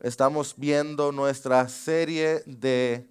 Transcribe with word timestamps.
Estamos 0.00 0.54
viendo 0.56 1.12
nuestra 1.12 1.68
serie 1.68 2.42
de 2.46 3.06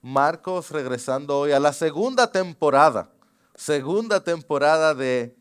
Marcos, 0.00 0.72
regresando 0.72 1.38
hoy 1.38 1.52
a 1.52 1.60
la 1.60 1.72
segunda 1.72 2.32
temporada, 2.32 3.12
segunda 3.54 4.24
temporada 4.24 4.92
de 4.92 5.36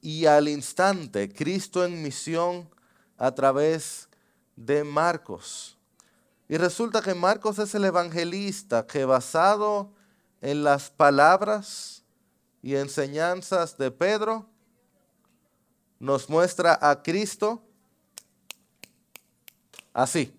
Y 0.00 0.26
al 0.26 0.46
instante, 0.46 1.28
Cristo 1.32 1.84
en 1.84 2.00
misión 2.00 2.70
a 3.18 3.34
través 3.34 4.08
de 4.54 4.84
Marcos. 4.84 5.76
Y 6.48 6.58
resulta 6.58 7.02
que 7.02 7.14
Marcos 7.14 7.58
es 7.58 7.74
el 7.74 7.84
evangelista 7.84 8.86
que 8.86 9.04
basado 9.04 9.92
en 10.40 10.62
las 10.62 10.90
palabras 10.90 12.04
y 12.62 12.76
enseñanzas 12.76 13.76
de 13.78 13.90
Pedro, 13.90 14.46
nos 15.98 16.30
muestra 16.30 16.78
a 16.80 17.02
Cristo 17.02 17.64
así, 19.92 20.34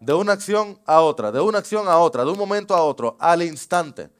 de 0.00 0.14
una 0.14 0.32
acción 0.32 0.80
a 0.86 1.00
otra, 1.00 1.30
de 1.30 1.40
una 1.40 1.58
acción 1.58 1.88
a 1.88 1.98
otra, 1.98 2.24
de 2.24 2.30
un 2.30 2.38
momento 2.38 2.74
a 2.74 2.82
otro, 2.82 3.16
al 3.20 3.42
instante, 3.42 4.10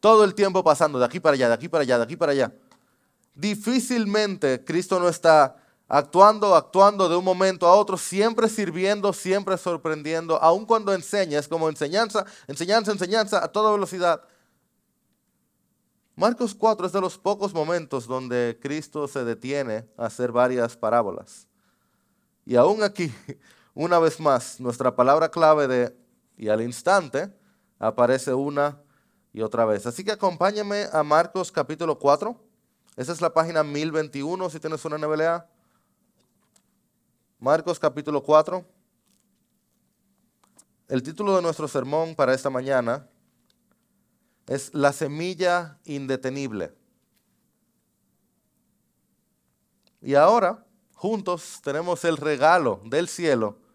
todo 0.00 0.24
el 0.24 0.34
tiempo 0.34 0.62
pasando 0.62 0.98
de 0.98 1.04
aquí 1.04 1.20
para 1.20 1.34
allá, 1.34 1.48
de 1.48 1.54
aquí 1.54 1.68
para 1.68 1.82
allá, 1.82 1.98
de 1.98 2.04
aquí 2.04 2.16
para 2.16 2.32
allá. 2.32 2.52
Difícilmente 3.34 4.64
Cristo 4.64 4.98
no 4.98 5.08
está 5.08 5.56
actuando, 5.88 6.54
actuando 6.54 7.08
de 7.08 7.16
un 7.16 7.24
momento 7.24 7.66
a 7.66 7.74
otro, 7.74 7.96
siempre 7.96 8.48
sirviendo, 8.48 9.12
siempre 9.12 9.56
sorprendiendo, 9.56 10.36
aun 10.42 10.66
cuando 10.66 10.92
enseña, 10.92 11.38
es 11.38 11.48
como 11.48 11.68
enseñanza, 11.68 12.26
enseñanza, 12.46 12.92
enseñanza 12.92 13.42
a 13.42 13.48
toda 13.48 13.72
velocidad. 13.72 14.22
Marcos 16.14 16.52
4 16.52 16.86
es 16.86 16.92
de 16.92 17.00
los 17.00 17.16
pocos 17.16 17.54
momentos 17.54 18.06
donde 18.08 18.58
Cristo 18.60 19.06
se 19.06 19.24
detiene 19.24 19.88
a 19.96 20.06
hacer 20.06 20.32
varias 20.32 20.76
parábolas. 20.76 21.46
Y 22.44 22.56
aún 22.56 22.82
aquí, 22.82 23.14
una 23.78 24.00
vez 24.00 24.18
más, 24.18 24.58
nuestra 24.58 24.96
palabra 24.96 25.30
clave 25.30 25.68
de 25.68 25.96
y 26.36 26.48
al 26.48 26.62
instante 26.62 27.32
aparece 27.78 28.34
una 28.34 28.82
y 29.32 29.40
otra 29.40 29.64
vez. 29.66 29.86
Así 29.86 30.02
que 30.02 30.10
acompáñame 30.10 30.86
a 30.92 31.04
Marcos 31.04 31.52
capítulo 31.52 31.96
4. 31.96 32.36
Esa 32.96 33.12
es 33.12 33.20
la 33.20 33.32
página 33.32 33.62
1021 33.62 34.50
si 34.50 34.58
tienes 34.58 34.84
una 34.84 34.98
NBLA. 34.98 35.48
Marcos 37.38 37.78
capítulo 37.78 38.20
4. 38.20 38.64
El 40.88 41.00
título 41.04 41.36
de 41.36 41.42
nuestro 41.42 41.68
sermón 41.68 42.16
para 42.16 42.34
esta 42.34 42.50
mañana 42.50 43.08
es 44.48 44.74
la 44.74 44.92
semilla 44.92 45.78
indetenible. 45.84 46.74
Y 50.02 50.16
ahora, 50.16 50.66
juntos, 50.94 51.60
tenemos 51.62 52.04
el 52.04 52.16
regalo 52.16 52.80
del 52.84 53.06
cielo 53.06 53.67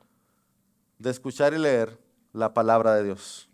de 0.99 1.09
escuchar 1.09 1.53
y 1.53 1.57
leer 1.57 1.99
la 2.31 2.53
palabra 2.53 2.95
de 2.95 3.03
Dios. 3.03 3.49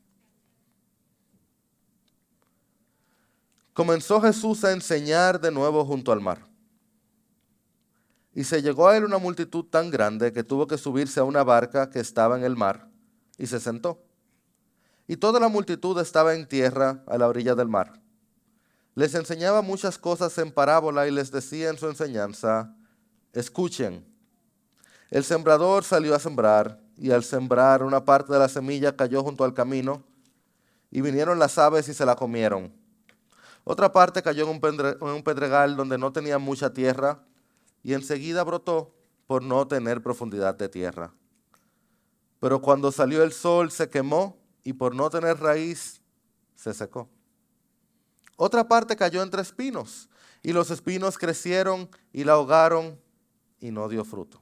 Comenzó 3.73 4.19
Jesús 4.21 4.63
a 4.63 4.71
enseñar 4.71 5.39
de 5.39 5.51
nuevo 5.51 5.85
junto 5.85 6.11
al 6.11 6.21
mar. 6.21 6.45
Y 8.33 8.43
se 8.43 8.61
llegó 8.61 8.87
a 8.87 8.97
él 8.97 9.05
una 9.05 9.17
multitud 9.17 9.65
tan 9.65 9.89
grande 9.89 10.31
que 10.31 10.43
tuvo 10.43 10.67
que 10.67 10.77
subirse 10.77 11.19
a 11.19 11.23
una 11.23 11.43
barca 11.43 11.89
que 11.89 11.99
estaba 11.99 12.37
en 12.37 12.43
el 12.43 12.55
mar 12.55 12.89
y 13.37 13.47
se 13.47 13.59
sentó 13.59 14.03
y 15.09 15.17
toda 15.17 15.39
la 15.39 15.47
multitud 15.47 15.99
estaba 15.99 16.35
en 16.35 16.47
tierra 16.47 17.03
a 17.07 17.17
la 17.17 17.27
orilla 17.27 17.55
del 17.55 17.67
mar. 17.67 17.99
Les 18.93 19.15
enseñaba 19.15 19.63
muchas 19.63 19.97
cosas 19.97 20.37
en 20.37 20.51
parábola 20.51 21.07
y 21.07 21.11
les 21.11 21.31
decía 21.31 21.71
en 21.71 21.79
su 21.79 21.87
enseñanza, 21.89 22.75
escuchen, 23.33 24.05
el 25.09 25.23
sembrador 25.23 25.83
salió 25.83 26.13
a 26.13 26.19
sembrar 26.19 26.79
y 26.99 27.11
al 27.11 27.23
sembrar 27.23 27.81
una 27.83 28.03
parte 28.03 28.33
de 28.33 28.39
la 28.39 28.49
semilla 28.49 28.95
cayó 28.95 29.23
junto 29.23 29.45
al 29.45 29.53
camino 29.53 30.03
y 30.91 31.01
vinieron 31.01 31.39
las 31.39 31.57
aves 31.57 31.87
y 31.87 31.93
se 31.93 32.05
la 32.05 32.15
comieron. 32.15 32.73
Otra 33.63 33.91
parte 33.91 34.21
cayó 34.21 34.43
en 34.49 35.01
un 35.01 35.23
pedregal 35.23 35.77
donde 35.77 35.97
no 35.97 36.11
tenía 36.11 36.37
mucha 36.37 36.73
tierra 36.73 37.23
y 37.83 37.93
enseguida 37.93 38.43
brotó 38.43 38.93
por 39.27 39.43
no 39.43 39.65
tener 39.67 40.03
profundidad 40.03 40.55
de 40.55 40.67
tierra. 40.67 41.13
Pero 42.39 42.61
cuando 42.61 42.91
salió 42.91 43.23
el 43.23 43.31
sol 43.31 43.71
se 43.71 43.89
quemó 43.89 44.37
y 44.63 44.73
por 44.73 44.93
no 44.93 45.09
tener 45.09 45.39
raíz 45.39 46.01
se 46.55 46.73
secó. 46.73 47.07
Otra 48.35 48.67
parte 48.67 48.95
cayó 48.95 49.21
entre 49.21 49.41
espinos 49.41 50.09
y 50.41 50.51
los 50.51 50.69
espinos 50.71 51.17
crecieron 51.17 51.89
y 52.11 52.23
la 52.23 52.33
ahogaron 52.33 52.99
y 53.59 53.71
no 53.71 53.87
dio 53.87 54.03
fruto. 54.03 54.41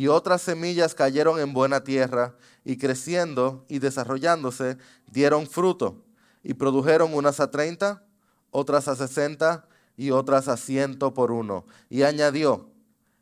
Y 0.00 0.08
otras 0.08 0.40
semillas 0.40 0.94
cayeron 0.94 1.38
en 1.40 1.52
buena 1.52 1.84
tierra 1.84 2.34
y 2.64 2.78
creciendo 2.78 3.66
y 3.68 3.80
desarrollándose 3.80 4.78
dieron 5.06 5.46
fruto 5.46 6.02
y 6.42 6.54
produjeron 6.54 7.12
unas 7.12 7.38
a 7.38 7.50
treinta, 7.50 8.02
otras 8.50 8.88
a 8.88 8.96
sesenta 8.96 9.68
y 9.98 10.10
otras 10.10 10.48
a 10.48 10.56
ciento 10.56 11.12
por 11.12 11.30
uno. 11.30 11.66
Y 11.90 12.04
añadió, 12.04 12.70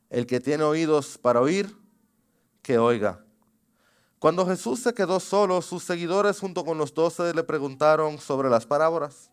el 0.08 0.28
que 0.28 0.38
tiene 0.38 0.62
oídos 0.62 1.18
para 1.18 1.40
oír, 1.40 1.76
que 2.62 2.78
oiga. 2.78 3.24
Cuando 4.20 4.46
Jesús 4.46 4.78
se 4.78 4.94
quedó 4.94 5.18
solo, 5.18 5.60
sus 5.62 5.82
seguidores 5.82 6.38
junto 6.38 6.64
con 6.64 6.78
los 6.78 6.94
doce 6.94 7.34
le 7.34 7.42
preguntaron 7.42 8.18
sobre 8.18 8.50
las 8.50 8.66
parábolas. 8.66 9.32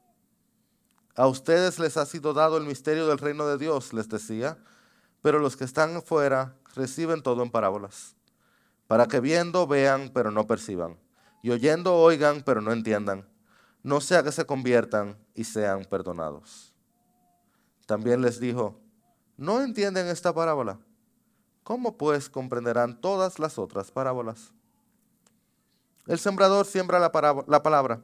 A 1.14 1.28
ustedes 1.28 1.78
les 1.78 1.96
ha 1.98 2.08
sido 2.08 2.34
dado 2.34 2.58
el 2.58 2.66
misterio 2.66 3.06
del 3.06 3.20
reino 3.20 3.46
de 3.46 3.60
Dios, 3.60 3.94
les 3.94 4.10
decía, 4.10 4.58
pero 5.22 5.38
los 5.38 5.56
que 5.56 5.64
están 5.66 5.96
afuera 5.96 6.56
reciben 6.76 7.22
todo 7.22 7.44
en 7.44 7.50
parábolas, 7.50 8.16
para 8.88 9.08
que 9.08 9.20
viendo 9.20 9.66
vean, 9.68 10.12
pero 10.14 10.32
no 10.32 10.46
perciban, 10.46 10.98
y 11.42 11.52
oyendo 11.52 11.96
oigan, 11.96 12.44
pero 12.46 12.62
no 12.62 12.72
entiendan, 12.72 13.28
no 13.84 14.02
sea 14.02 14.24
que 14.24 14.32
se 14.32 14.46
conviertan 14.46 15.18
y 15.34 15.44
sean 15.44 15.86
perdonados. 15.86 16.74
También 17.86 18.22
les 18.22 18.40
dijo, 18.40 18.80
¿no 19.38 19.62
entienden 19.62 20.08
esta 20.08 20.34
parábola? 20.34 20.80
¿Cómo 21.64 21.98
pues 21.98 22.30
comprenderán 22.30 23.00
todas 23.00 23.40
las 23.40 23.58
otras 23.58 23.92
parábolas? 23.92 24.52
El 26.08 26.20
sembrador 26.20 26.66
siembra 26.66 27.00
la, 27.00 27.12
palabra. 27.12 28.04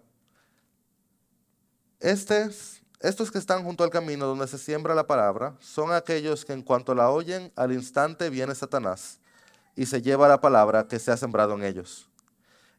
Estos 3.02 3.32
que 3.32 3.40
están 3.40 3.64
junto 3.64 3.84
al 3.84 3.90
camino 3.90 4.28
donde 4.28 4.48
se 4.48 4.60
siembra 4.60 4.94
la 4.94 5.08
palabra 5.08 5.56
son 5.60 5.92
aquellos 5.92 6.46
que 6.46 6.54
en 6.54 6.62
cuanto 6.62 6.94
la 6.94 7.10
oyen, 7.10 7.52
al 7.56 7.72
instante 7.72 8.30
viene 8.30 8.54
Satanás 8.54 9.20
y 9.76 9.88
se 9.88 10.02
lleva 10.02 10.28
la 10.28 10.40
palabra 10.40 10.88
que 10.88 11.00
se 11.00 11.12
ha 11.12 11.18
sembrado 11.18 11.56
en 11.56 11.64
ellos. 11.64 12.10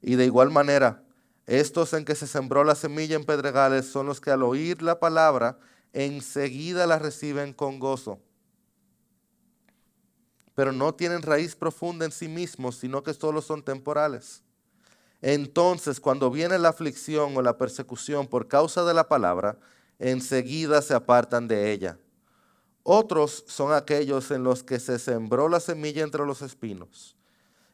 Y 0.01 0.15
de 0.15 0.25
igual 0.25 0.51
manera, 0.51 1.03
estos 1.47 1.93
en 1.93 2.05
que 2.05 2.15
se 2.15 2.27
sembró 2.27 2.63
la 2.63 2.77
semilla 2.77 3.17
en 3.17 3.25
pedregales 3.25 3.87
son 3.87 4.07
los 4.07 4.21
que 4.21 4.31
al 4.31 4.43
oír 4.45 4.81
la 4.81 5.01
palabra 5.01 5.59
enseguida 5.93 6.87
la 6.87 6.99
reciben 6.99 7.53
con 7.53 7.81
gozo. 7.81 8.21
Pero 10.55 10.73
no 10.73 10.95
tienen 10.95 11.23
raíz 11.23 11.57
profunda 11.57 12.05
en 12.05 12.13
sí 12.13 12.29
mismos, 12.29 12.77
sino 12.77 13.03
que 13.03 13.15
solo 13.15 13.43
son 13.43 13.63
temporales. 13.63 14.43
Entonces, 15.21 15.99
cuando 15.99 16.31
viene 16.31 16.59
la 16.59 16.69
aflicción 16.69 17.37
o 17.37 17.43
la 17.43 17.57
persecución 17.57 18.27
por 18.27 18.49
causa 18.49 18.85
de 18.85 18.93
la 18.95 19.09
palabra, 19.09 19.59
enseguida 20.03 20.83
se 20.83 20.95
apartan 20.95 21.47
de 21.47 21.73
ella. 21.73 21.97
Otros 22.83 23.45
son 23.47 23.73
aquellos 23.73 24.31
en 24.33 24.43
los 24.43 24.65
que 24.65 24.81
se 24.81 24.99
sembró 24.99 25.49
la 25.49 25.61
semilla 25.61 26.03
entre 26.03 26.27
los 26.27 26.43
espinos. 26.43 27.17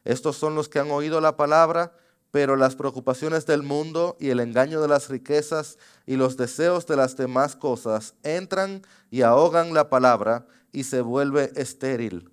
Estos 0.05 0.37
son 0.37 0.53
los 0.53 0.69
que 0.69 0.79
han 0.79 0.91
oído 0.91 1.19
la 1.19 1.35
palabra, 1.35 1.93
pero 2.31 2.55
las 2.55 2.75
preocupaciones 2.75 3.47
del 3.47 3.63
mundo 3.63 4.15
y 4.19 4.29
el 4.29 4.39
engaño 4.39 4.79
de 4.79 4.87
las 4.87 5.09
riquezas 5.09 5.79
y 6.05 6.15
los 6.15 6.37
deseos 6.37 6.85
de 6.85 6.95
las 6.95 7.17
demás 7.17 7.55
cosas 7.55 8.13
entran 8.21 8.83
y 9.09 9.23
ahogan 9.23 9.73
la 9.73 9.89
palabra 9.89 10.45
y 10.71 10.83
se 10.83 11.01
vuelve 11.01 11.51
estéril. 11.55 12.31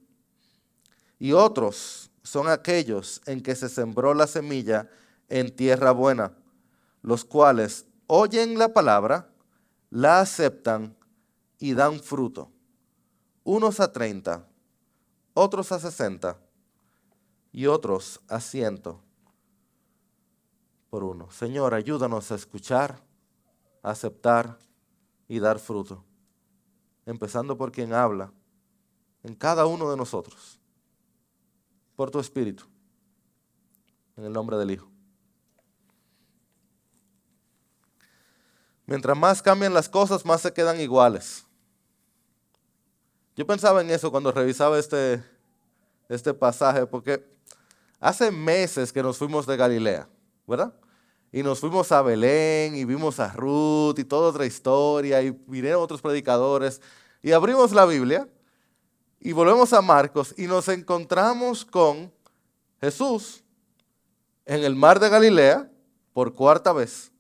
Y 1.19 1.33
otros 1.33 2.11
son 2.23 2.49
aquellos 2.49 3.23
en 3.25 3.43
que 3.43 3.55
se 3.55 3.71
sembró 3.71 4.13
la 4.13 4.27
semilla 4.27 4.91
en 5.31 5.57
tierra 5.57 5.93
buena, 5.93 6.33
los 7.01 7.25
cuales 7.25 7.87
oyen 8.07 8.59
la 8.59 8.75
palabra, 8.75 9.31
la 9.91 10.21
aceptan 10.21 10.97
y 11.59 11.75
dan 11.75 12.01
fruto. 12.01 12.51
Unos 13.45 13.81
a 13.81 13.93
treinta, 13.93 14.49
otros 15.35 15.71
a 15.73 15.79
sesenta 15.79 16.39
y 17.53 17.67
otros 17.67 18.21
a 18.29 18.41
ciento 18.41 19.01
por 20.91 21.05
uno. 21.05 21.31
Señor, 21.31 21.75
ayúdanos 21.75 22.33
a 22.33 22.35
escuchar, 22.35 23.03
aceptar 23.83 24.59
y 25.29 25.39
dar 25.39 25.59
fruto. 25.59 26.05
Empezando 27.05 27.57
por 27.57 27.71
quien 27.71 27.93
habla 27.93 28.33
en 29.23 29.35
cada 29.35 29.67
uno 29.67 29.91
de 29.91 29.97
nosotros. 29.97 30.61
Por 31.95 32.11
tu 32.11 32.19
Espíritu. 32.19 32.65
En 34.17 34.25
el 34.25 34.33
nombre 34.33 34.57
del 34.57 34.73
Hijo. 34.73 34.96
Mientras 38.87 39.17
más 39.17 39.43
cambian 39.43 39.75
las 39.75 39.89
cosas, 39.89 40.25
más 40.25 40.41
se 40.41 40.53
quedan 40.53 40.81
iguales. 40.81 41.45
Yo 43.37 43.47
pensaba 43.47 43.81
en 43.81 43.91
eso 43.91 44.11
cuando 44.11 44.33
revisaba 44.33 44.79
este, 44.79 45.23
este 46.09 46.33
pasaje, 46.33 46.87
porque 46.87 47.37
Hace 48.01 48.31
meses 48.31 48.93
que 48.93 49.03
nos 49.03 49.17
fuimos 49.17 49.47
de 49.47 49.57
Galilea, 49.57 50.09
¿verdad? 50.47 50.73
Y 51.33 51.43
nos 51.43 51.61
fuimos 51.61 51.91
a 51.93 52.03
Belén 52.03 52.77
y 52.77 52.85
vimos 52.85 53.19
a 53.21 53.33
Ruth 53.33 53.99
y 53.99 54.05
toda 54.05 54.29
otra 54.29 54.47
historia 54.47 55.23
y 55.23 55.31
vinieron 55.31 55.83
otros 55.83 56.03
predicadores 56.03 56.81
y 57.23 57.33
abrimos 57.33 57.73
la 57.73 57.87
Biblia 57.87 58.29
y 59.19 59.33
volvemos 59.33 59.73
a 59.73 59.83
Marcos 59.83 60.35
y 60.37 60.47
nos 60.47 60.69
encontramos 60.69 61.65
con 61.65 62.13
Jesús 62.81 63.43
en 64.45 64.63
el 64.63 64.77
mar 64.77 65.01
de 65.01 65.09
Galilea 65.09 65.71
por 66.13 66.35
cuarta 66.35 66.73
vez, 66.73 67.11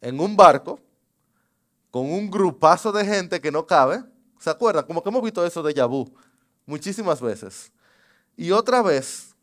en 0.00 0.18
un 0.18 0.36
barco, 0.36 0.80
con 1.96 2.12
un 2.12 2.30
grupazo 2.30 2.92
de 2.92 3.06
gente 3.06 3.40
que 3.40 3.50
no 3.50 3.66
cabe. 3.66 4.04
¿Se 4.38 4.50
acuerdan? 4.50 4.84
Como 4.84 5.02
que 5.02 5.08
hemos 5.08 5.22
visto 5.22 5.46
eso 5.46 5.62
de 5.62 5.72
Yabú 5.72 6.14
muchísimas 6.66 7.22
veces. 7.22 7.72
Y 8.36 8.50
otra 8.50 8.82
vez, 8.82 9.34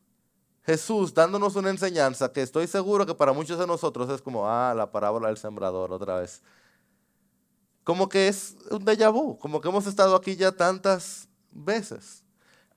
Jesús 0.61 1.15
dándonos 1.15 1.55
una 1.55 1.71
enseñanza 1.71 2.31
que 2.31 2.43
estoy 2.43 2.67
seguro 2.67 3.07
que 3.07 3.15
para 3.15 3.33
muchos 3.33 3.57
de 3.57 3.65
nosotros 3.65 4.07
es 4.11 4.21
como, 4.21 4.47
ah, 4.47 4.75
la 4.75 4.91
parábola 4.91 5.29
del 5.29 5.37
sembrador 5.37 5.91
otra 5.91 6.19
vez. 6.19 6.43
Como 7.83 8.07
que 8.07 8.27
es 8.27 8.55
un 8.69 8.85
déjà 8.85 9.11
vu, 9.11 9.35
como 9.39 9.59
que 9.59 9.69
hemos 9.69 9.87
estado 9.87 10.15
aquí 10.15 10.35
ya 10.35 10.51
tantas 10.51 11.27
veces. 11.49 12.23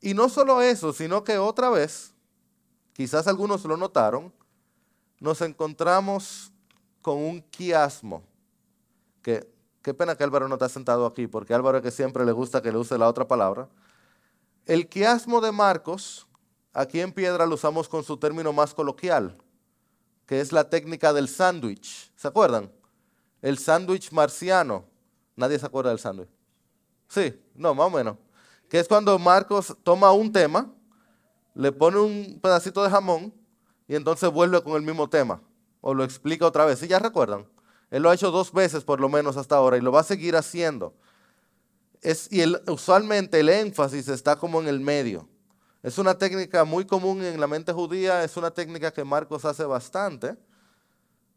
Y 0.01 0.15
no 0.15 0.31
solo 0.31 0.63
eso, 0.63 0.95
sino 0.95 1.23
que 1.23 1.37
otra 1.37 1.69
vez, 1.69 2.15
quizás 2.95 3.27
algunos 3.27 3.63
lo 3.67 3.77
notaron, 3.77 4.33
nos 5.21 5.43
encontramos 5.43 6.51
con 7.03 7.19
un 7.19 7.43
quiasmo. 7.43 8.23
Que, 9.21 9.55
qué 9.87 9.95
pena 9.95 10.17
que 10.17 10.25
Álvaro 10.25 10.49
no 10.49 10.57
está 10.57 10.69
sentado 10.69 11.07
aquí, 11.07 11.29
porque 11.29 11.55
Álvaro 11.55 11.79
es 11.79 11.85
que 11.85 11.93
siempre 11.93 12.25
le 12.25 12.33
gusta 12.33 12.61
que 12.61 12.73
le 12.73 12.79
use 12.79 12.99
la 12.99 13.09
otra 13.09 13.29
palabra. 13.29 13.69
El 14.65 14.89
quiasmo 14.89 15.41
de 15.41 15.53
Marcos, 15.53 16.27
aquí 16.73 17.01
en 17.01 17.13
Piedra 17.13 17.47
lo 17.47 17.55
usamos 17.55 17.89
con 17.89 18.03
su 18.03 18.17
término 18.17 18.53
más 18.53 18.75
coloquial, 18.75 19.39
que 20.27 20.41
es 20.41 20.51
la 20.51 20.69
técnica 20.69 21.13
del 21.13 21.29
sándwich. 21.29 22.11
¿Se 22.17 22.27
acuerdan? 22.27 22.73
El 23.41 23.59
sándwich 23.59 24.11
marciano. 24.11 24.87
Nadie 25.37 25.57
se 25.57 25.67
acuerda 25.67 25.91
del 25.91 26.01
sándwich. 26.01 26.31
Sí, 27.07 27.41
no, 27.55 27.73
más 27.73 27.87
o 27.87 27.91
menos. 27.91 28.17
Que 28.69 28.81
es 28.81 28.89
cuando 28.89 29.17
Marcos 29.21 29.73
toma 29.85 30.11
un 30.11 30.33
tema, 30.33 30.69
le 31.55 31.71
pone 31.71 31.99
un 31.99 32.41
pedacito 32.43 32.83
de 32.83 32.91
jamón 32.91 33.33
y 33.87 33.95
entonces 33.95 34.33
vuelve 34.33 34.61
con 34.65 34.73
el 34.73 34.83
mismo 34.83 35.09
tema. 35.09 35.41
O 35.81 35.95
lo 35.95 36.03
explica 36.03 36.45
otra 36.45 36.65
vez. 36.65 36.81
¿Sí 36.81 36.89
ya 36.89 36.99
recuerdan? 36.99 37.47
Él 37.97 38.03
lo 38.03 38.11
ha 38.11 38.15
hecho 38.15 38.31
dos 38.31 38.53
veces 38.53 38.85
por 38.85 39.01
lo 39.01 39.09
menos 39.09 39.37
hasta 39.37 39.57
ahora 39.57 39.77
y 39.77 39.81
lo 39.81 39.91
va 39.91 40.01
a 40.01 40.05
seguir 40.05 40.37
haciendo 40.37 40.95
y 42.31 42.71
usualmente 42.71 43.41
el 43.41 43.49
énfasis 43.49 44.09
está 44.09 44.37
como 44.37 44.61
en 44.61 44.69
el 44.69 44.81
medio. 44.81 45.29
Es 45.83 45.99
una 45.99 46.17
técnica 46.17 46.65
muy 46.65 46.85
común 46.85 47.23
en 47.23 47.41
la 47.41 47.47
mente 47.47 47.73
judía, 47.73 48.25
es 48.25 48.37
una 48.37 48.51
técnica 48.51 48.93
que 48.93 49.05
Marcos 49.05 49.45
hace 49.45 49.65
bastante. 49.65 50.37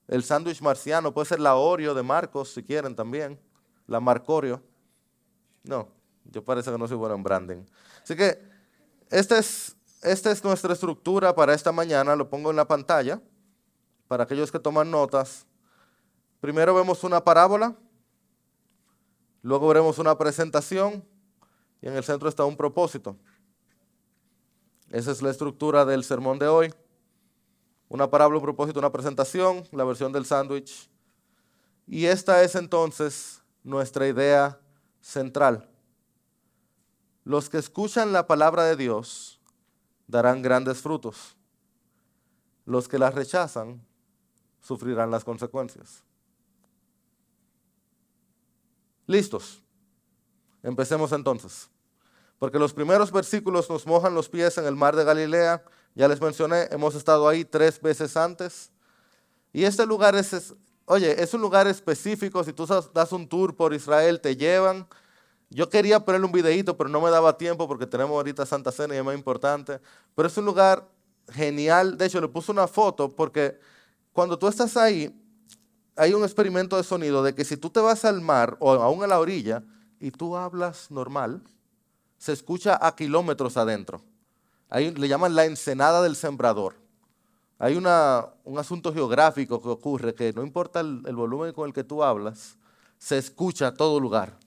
El 0.07 0.23
sándwich 0.23 0.61
marciano 0.61 1.13
puede 1.13 1.27
ser 1.27 1.39
la 1.39 1.55
Oreo 1.55 1.93
de 1.93 2.03
Marcos, 2.03 2.53
si 2.53 2.63
quieren 2.63 2.95
también. 2.95 3.39
La 3.85 3.99
Marcorio. 3.99 4.61
No, 5.63 5.87
yo 6.25 6.43
parece 6.43 6.71
que 6.71 6.77
no 6.77 6.87
soy 6.87 6.97
bueno 6.97 7.15
en 7.15 7.23
branding. 7.23 7.63
Así 8.03 8.15
que 8.15 8.39
esta 9.09 9.37
es, 9.37 9.75
esta 10.01 10.31
es 10.31 10.43
nuestra 10.43 10.73
estructura 10.73 11.33
para 11.33 11.53
esta 11.53 11.71
mañana. 11.71 12.15
Lo 12.15 12.29
pongo 12.29 12.49
en 12.49 12.55
la 12.55 12.67
pantalla 12.67 13.21
para 14.07 14.23
aquellos 14.23 14.51
que 14.51 14.59
toman 14.59 14.89
notas. 14.89 15.45
Primero 16.39 16.73
vemos 16.73 17.03
una 17.03 17.23
parábola 17.23 17.75
Luego 19.41 19.67
veremos 19.69 19.97
una 19.99 20.17
presentación 20.17 21.05
y 21.81 21.87
en 21.87 21.95
el 21.95 22.03
centro 22.03 22.27
está 22.27 22.43
un 22.43 22.57
propósito. 22.57 23.15
Esa 24.89 25.11
es 25.11 25.21
la 25.21 25.29
estructura 25.29 25.85
del 25.85 26.03
sermón 26.03 26.39
de 26.39 26.47
hoy. 26.47 26.73
Una 27.87 28.09
parábola, 28.09 28.37
un 28.37 28.43
propósito, 28.43 28.79
una 28.79 28.91
presentación, 28.91 29.63
la 29.71 29.83
versión 29.83 30.11
del 30.11 30.25
sándwich. 30.25 30.89
Y 31.87 32.05
esta 32.05 32.43
es 32.43 32.55
entonces 32.55 33.41
nuestra 33.63 34.07
idea 34.07 34.59
central. 34.99 35.69
Los 37.23 37.49
que 37.49 37.57
escuchan 37.57 38.11
la 38.11 38.27
palabra 38.27 38.63
de 38.63 38.75
Dios 38.75 39.39
darán 40.07 40.41
grandes 40.41 40.81
frutos. 40.81 41.37
Los 42.65 42.87
que 42.87 42.99
la 42.99 43.09
rechazan 43.09 43.81
sufrirán 44.61 45.11
las 45.11 45.23
consecuencias. 45.23 46.03
Listos. 49.09 49.63
Empecemos 50.61 51.11
entonces. 51.13 51.67
Porque 52.37 52.59
los 52.59 52.75
primeros 52.75 53.11
versículos 53.11 53.67
nos 53.67 53.87
mojan 53.87 54.13
los 54.13 54.29
pies 54.29 54.59
en 54.59 54.65
el 54.65 54.75
mar 54.75 54.95
de 54.95 55.03
Galilea. 55.03 55.63
Ya 55.95 56.07
les 56.07 56.21
mencioné, 56.21 56.67
hemos 56.69 56.93
estado 56.93 57.27
ahí 57.27 57.43
tres 57.43 57.81
veces 57.81 58.15
antes. 58.15 58.69
Y 59.51 59.63
este 59.63 59.83
lugar 59.87 60.15
es, 60.15 60.53
oye, 60.85 61.23
es 61.23 61.33
un 61.33 61.41
lugar 61.41 61.65
específico. 61.65 62.43
Si 62.43 62.53
tú 62.53 62.67
das 62.67 63.11
un 63.11 63.27
tour 63.27 63.55
por 63.55 63.73
Israel, 63.73 64.21
te 64.21 64.35
llevan. 64.35 64.87
Yo 65.49 65.69
quería 65.69 65.99
ponerle 66.05 66.27
un 66.27 66.31
videito, 66.31 66.77
pero 66.77 66.87
no 66.87 67.01
me 67.01 67.09
daba 67.09 67.35
tiempo 67.35 67.67
porque 67.67 67.87
tenemos 67.87 68.13
ahorita 68.13 68.45
Santa 68.45 68.71
Cena 68.71 68.93
y 68.93 68.99
es 68.99 69.03
más 69.03 69.15
importante. 69.15 69.81
Pero 70.13 70.27
es 70.27 70.37
un 70.37 70.45
lugar 70.45 70.87
genial. 71.29 71.97
De 71.97 72.05
hecho, 72.05 72.21
le 72.21 72.27
puse 72.27 72.51
una 72.51 72.67
foto 72.67 73.15
porque 73.15 73.59
cuando 74.13 74.37
tú 74.37 74.47
estás 74.47 74.77
ahí, 74.77 75.11
hay 75.99 76.13
un 76.13 76.23
experimento 76.23 76.77
de 76.77 76.83
sonido 76.83 77.21
de 77.21 77.35
que 77.35 77.43
si 77.43 77.57
tú 77.57 77.69
te 77.69 77.81
vas 77.81 78.05
al 78.05 78.21
mar 78.21 78.55
o 78.59 78.71
aún 78.71 79.03
a 79.03 79.07
la 79.07 79.19
orilla 79.19 79.63
y 79.99 80.11
tú 80.11 80.37
hablas 80.37 80.89
normal, 80.89 81.41
se 82.17 82.31
escucha 82.31 82.79
a 82.81 82.95
kilómetros 82.95 83.57
adentro. 83.57 84.01
Le 84.71 85.07
llaman 85.09 85.35
la 85.35 85.43
ensenada 85.43 86.01
del 86.01 86.15
sembrador. 86.15 86.75
Hay 87.57 87.75
un 87.75 87.85
asunto 88.57 88.93
geográfico 88.93 89.61
que 89.61 89.67
ocurre 89.67 90.15
que 90.15 90.31
no 90.31 90.41
importa 90.41 90.79
el, 90.79 91.03
el 91.05 91.17
volumen 91.17 91.51
con 91.51 91.67
el 91.67 91.73
que 91.73 91.83
tú 91.83 92.01
hablas, 92.01 92.55
se 92.97 93.17
escucha 93.17 93.67
a 93.67 93.73
todo 93.73 93.99
lugar. 93.99 94.37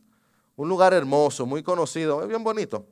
Un 0.56 0.70
lugar 0.70 0.94
hermoso, 0.94 1.44
muy 1.44 1.62
conocido, 1.62 2.22
es 2.22 2.28
bien 2.28 2.42
bonito. 2.42 2.86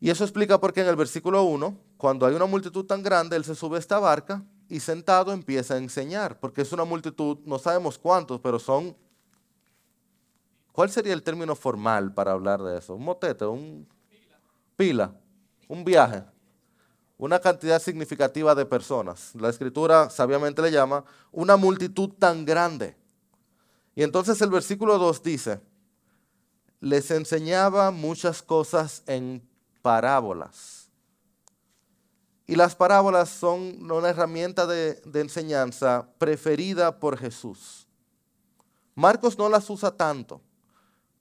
Y 0.00 0.10
eso 0.10 0.24
explica 0.24 0.58
por 0.58 0.72
qué 0.72 0.80
en 0.80 0.88
el 0.88 0.96
versículo 0.96 1.44
1, 1.44 1.76
cuando 1.96 2.26
hay 2.26 2.34
una 2.34 2.46
multitud 2.46 2.86
tan 2.86 3.04
grande, 3.04 3.36
él 3.36 3.44
se 3.44 3.54
sube 3.54 3.76
a 3.76 3.78
esta 3.78 4.00
barca 4.00 4.42
y 4.70 4.78
sentado 4.78 5.32
empieza 5.32 5.74
a 5.74 5.78
enseñar, 5.78 6.38
porque 6.38 6.62
es 6.62 6.72
una 6.72 6.84
multitud, 6.84 7.38
no 7.44 7.58
sabemos 7.58 7.98
cuántos, 7.98 8.40
pero 8.40 8.58
son... 8.58 8.96
¿Cuál 10.70 10.90
sería 10.90 11.12
el 11.12 11.24
término 11.24 11.56
formal 11.56 12.14
para 12.14 12.30
hablar 12.30 12.62
de 12.62 12.78
eso? 12.78 12.94
Un 12.94 13.04
motete, 13.04 13.44
un 13.44 13.86
pila, 14.76 15.12
un 15.66 15.84
viaje, 15.84 16.22
una 17.18 17.40
cantidad 17.40 17.82
significativa 17.82 18.54
de 18.54 18.64
personas. 18.64 19.34
La 19.34 19.48
escritura 19.48 20.08
sabiamente 20.08 20.62
le 20.62 20.70
llama 20.70 21.04
una 21.32 21.56
multitud 21.56 22.10
tan 22.10 22.44
grande. 22.44 22.96
Y 23.96 24.04
entonces 24.04 24.40
el 24.40 24.50
versículo 24.50 24.98
2 24.98 25.22
dice, 25.24 25.60
les 26.78 27.10
enseñaba 27.10 27.90
muchas 27.90 28.40
cosas 28.40 29.02
en 29.08 29.42
parábolas 29.82 30.79
y 32.50 32.56
las 32.56 32.74
parábolas 32.74 33.28
son 33.28 33.88
una 33.88 34.08
herramienta 34.08 34.66
de, 34.66 35.00
enseñanza 35.14 36.08
preferida 36.18 36.98
por 36.98 37.16
Jesús. 37.16 37.86
Marcos 38.96 39.38
no 39.38 39.48
las 39.48 39.70
usa 39.70 39.92
tanto, 39.92 40.40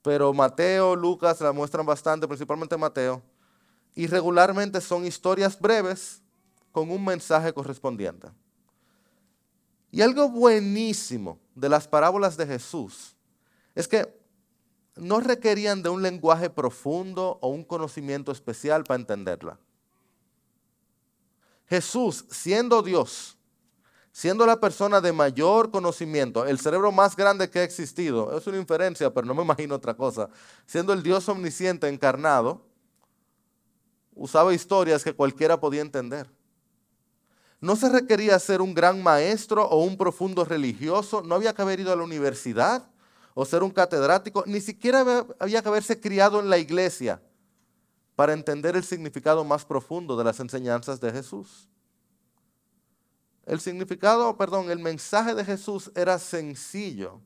pero 0.01 0.33
Mateo, 0.33 0.95
Lucas 0.95 1.39
la 1.39 1.51
muestran 1.51 1.85
bastante, 1.85 2.27
principalmente 2.27 2.75
Mateo. 2.77 3.21
Y 3.93 4.07
regularmente 4.07 4.81
son 4.81 5.05
historias 5.05 5.59
breves 5.59 6.19
con 6.71 6.89
un 6.89 7.05
mensaje 7.05 7.53
correspondiente. 7.53 8.29
Y 9.91 10.01
algo 10.01 10.29
buenísimo 10.29 11.37
de 11.53 11.69
las 11.69 11.87
parábolas 11.87 12.37
de 12.37 12.47
Jesús 12.47 13.15
es 13.75 13.87
que 13.87 14.19
no 14.95 15.19
requerían 15.19 15.83
de 15.83 15.89
un 15.89 16.01
lenguaje 16.01 16.49
profundo 16.49 17.37
o 17.39 17.49
un 17.49 17.63
conocimiento 17.63 18.31
especial 18.31 18.83
para 18.83 18.99
entenderla. 18.99 19.59
Jesús, 21.69 22.25
siendo 22.29 22.81
Dios, 22.81 23.37
siendo 24.11 24.45
la 24.45 24.59
persona 24.59 24.99
de 24.99 25.13
mayor 25.13 25.69
conocimiento, 25.69 26.45
el 26.45 26.59
cerebro 26.59 26.91
más 26.91 27.15
grande 27.15 27.49
que 27.49 27.59
ha 27.59 27.63
existido, 27.63 28.35
es 28.35 28.47
una 28.47 28.57
inferencia, 28.57 29.13
pero 29.13 29.27
no 29.27 29.35
me 29.35 29.43
imagino 29.43 29.75
otra 29.75 29.93
cosa, 29.93 30.29
siendo 30.65 30.93
el 30.93 31.03
Dios 31.03 31.29
omnisciente 31.29 31.87
encarnado, 31.87 32.65
usaba 34.15 34.53
historias 34.53 35.03
que 35.03 35.13
cualquiera 35.13 35.59
podía 35.59 35.81
entender. 35.81 36.27
No 37.61 37.75
se 37.75 37.89
requería 37.89 38.39
ser 38.39 38.61
un 38.61 38.73
gran 38.73 39.03
maestro 39.03 39.67
o 39.67 39.83
un 39.83 39.95
profundo 39.95 40.45
religioso, 40.45 41.21
no 41.21 41.35
había 41.35 41.53
que 41.53 41.61
haber 41.61 41.81
ido 41.81 41.93
a 41.93 41.95
la 41.95 42.03
universidad 42.03 42.89
o 43.35 43.45
ser 43.45 43.61
un 43.61 43.69
catedrático, 43.69 44.43
ni 44.47 44.59
siquiera 44.59 45.25
había 45.37 45.61
que 45.61 45.69
haberse 45.69 45.99
criado 45.99 46.39
en 46.39 46.49
la 46.49 46.57
iglesia 46.57 47.21
para 48.19 48.33
entender 48.33 48.75
el 48.75 48.83
significado 48.83 49.45
más 49.45 49.63
profundo 49.63 50.17
de 50.17 50.25
las 50.25 50.41
enseñanzas 50.41 50.99
de 50.99 51.09
Jesús. 51.09 51.69
El 53.45 53.61
significado, 53.61 54.35
perdón, 54.35 54.69
el 54.69 54.79
mensaje 54.79 55.33
de 55.33 55.45
Jesús 55.45 55.89
era 55.95 56.19
sencillo. 56.19 57.21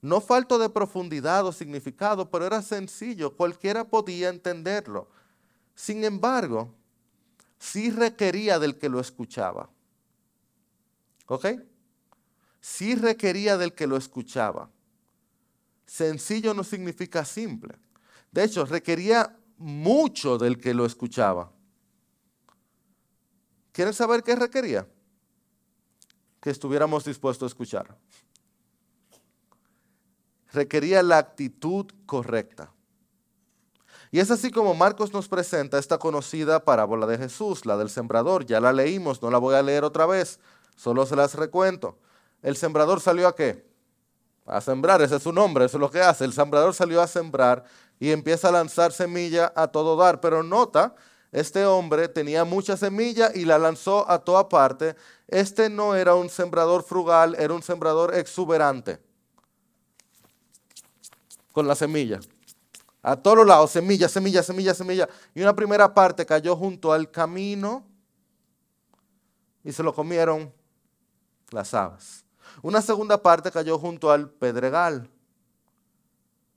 No 0.00 0.22
falto 0.22 0.58
de 0.58 0.70
profundidad 0.70 1.44
o 1.44 1.52
significado, 1.52 2.30
pero 2.30 2.46
era 2.46 2.62
sencillo. 2.62 3.36
Cualquiera 3.36 3.84
podía 3.84 4.30
entenderlo. 4.30 5.10
Sin 5.74 6.04
embargo, 6.04 6.72
sí 7.58 7.90
requería 7.90 8.58
del 8.58 8.78
que 8.78 8.88
lo 8.88 8.98
escuchaba. 8.98 9.68
¿Ok? 11.26 11.48
Sí 12.62 12.94
requería 12.94 13.58
del 13.58 13.74
que 13.74 13.86
lo 13.86 13.98
escuchaba. 13.98 14.70
Sencillo 15.84 16.54
no 16.54 16.64
significa 16.64 17.26
simple. 17.26 17.74
De 18.32 18.42
hecho, 18.42 18.64
requería 18.64 19.36
mucho 19.58 20.38
del 20.38 20.58
que 20.58 20.74
lo 20.74 20.84
escuchaba. 20.84 21.50
¿Quieren 23.72 23.94
saber 23.94 24.22
qué 24.22 24.34
requería? 24.36 24.86
Que 26.40 26.50
estuviéramos 26.50 27.04
dispuestos 27.04 27.46
a 27.46 27.52
escuchar. 27.52 27.96
Requería 30.52 31.02
la 31.02 31.18
actitud 31.18 31.86
correcta. 32.06 32.72
Y 34.10 34.20
es 34.20 34.30
así 34.30 34.50
como 34.50 34.74
Marcos 34.74 35.12
nos 35.12 35.28
presenta 35.28 35.78
esta 35.78 35.98
conocida 35.98 36.64
parábola 36.64 37.06
de 37.06 37.18
Jesús, 37.18 37.66
la 37.66 37.76
del 37.76 37.90
sembrador. 37.90 38.46
Ya 38.46 38.60
la 38.60 38.72
leímos, 38.72 39.20
no 39.20 39.30
la 39.30 39.38
voy 39.38 39.54
a 39.54 39.62
leer 39.62 39.84
otra 39.84 40.06
vez, 40.06 40.40
solo 40.74 41.04
se 41.04 41.16
las 41.16 41.34
recuento. 41.34 41.98
El 42.42 42.56
sembrador 42.56 43.00
salió 43.00 43.28
a 43.28 43.34
qué? 43.34 43.66
A 44.46 44.60
sembrar, 44.60 45.02
ese 45.02 45.16
es 45.16 45.22
su 45.22 45.32
nombre, 45.32 45.64
eso 45.64 45.76
es 45.76 45.80
lo 45.80 45.90
que 45.90 46.00
hace. 46.00 46.24
El 46.24 46.32
sembrador 46.32 46.72
salió 46.72 47.02
a 47.02 47.08
sembrar 47.08 47.64
y 47.98 48.10
empieza 48.10 48.48
a 48.48 48.52
lanzar 48.52 48.92
semilla 48.92 49.52
a 49.56 49.68
todo 49.68 49.96
dar, 49.96 50.20
pero 50.20 50.42
nota, 50.42 50.94
este 51.32 51.64
hombre 51.66 52.08
tenía 52.08 52.44
mucha 52.44 52.76
semilla 52.76 53.30
y 53.34 53.44
la 53.44 53.58
lanzó 53.58 54.08
a 54.10 54.18
toda 54.20 54.48
parte. 54.48 54.96
Este 55.28 55.68
no 55.68 55.94
era 55.94 56.14
un 56.14 56.28
sembrador 56.28 56.82
frugal, 56.82 57.34
era 57.38 57.52
un 57.52 57.62
sembrador 57.62 58.14
exuberante 58.14 59.00
con 61.52 61.66
la 61.66 61.74
semilla. 61.74 62.20
A 63.02 63.16
todos 63.16 63.46
lados, 63.46 63.70
semilla, 63.70 64.08
semilla, 64.08 64.42
semilla, 64.42 64.74
semilla. 64.74 65.08
Y 65.34 65.42
una 65.42 65.54
primera 65.54 65.92
parte 65.92 66.26
cayó 66.26 66.56
junto 66.56 66.92
al 66.92 67.10
camino 67.10 67.84
y 69.62 69.72
se 69.72 69.82
lo 69.82 69.94
comieron 69.94 70.52
las 71.50 71.72
aves. 71.74 72.24
Una 72.62 72.80
segunda 72.82 73.22
parte 73.22 73.50
cayó 73.50 73.78
junto 73.78 74.10
al 74.10 74.30
pedregal 74.30 75.08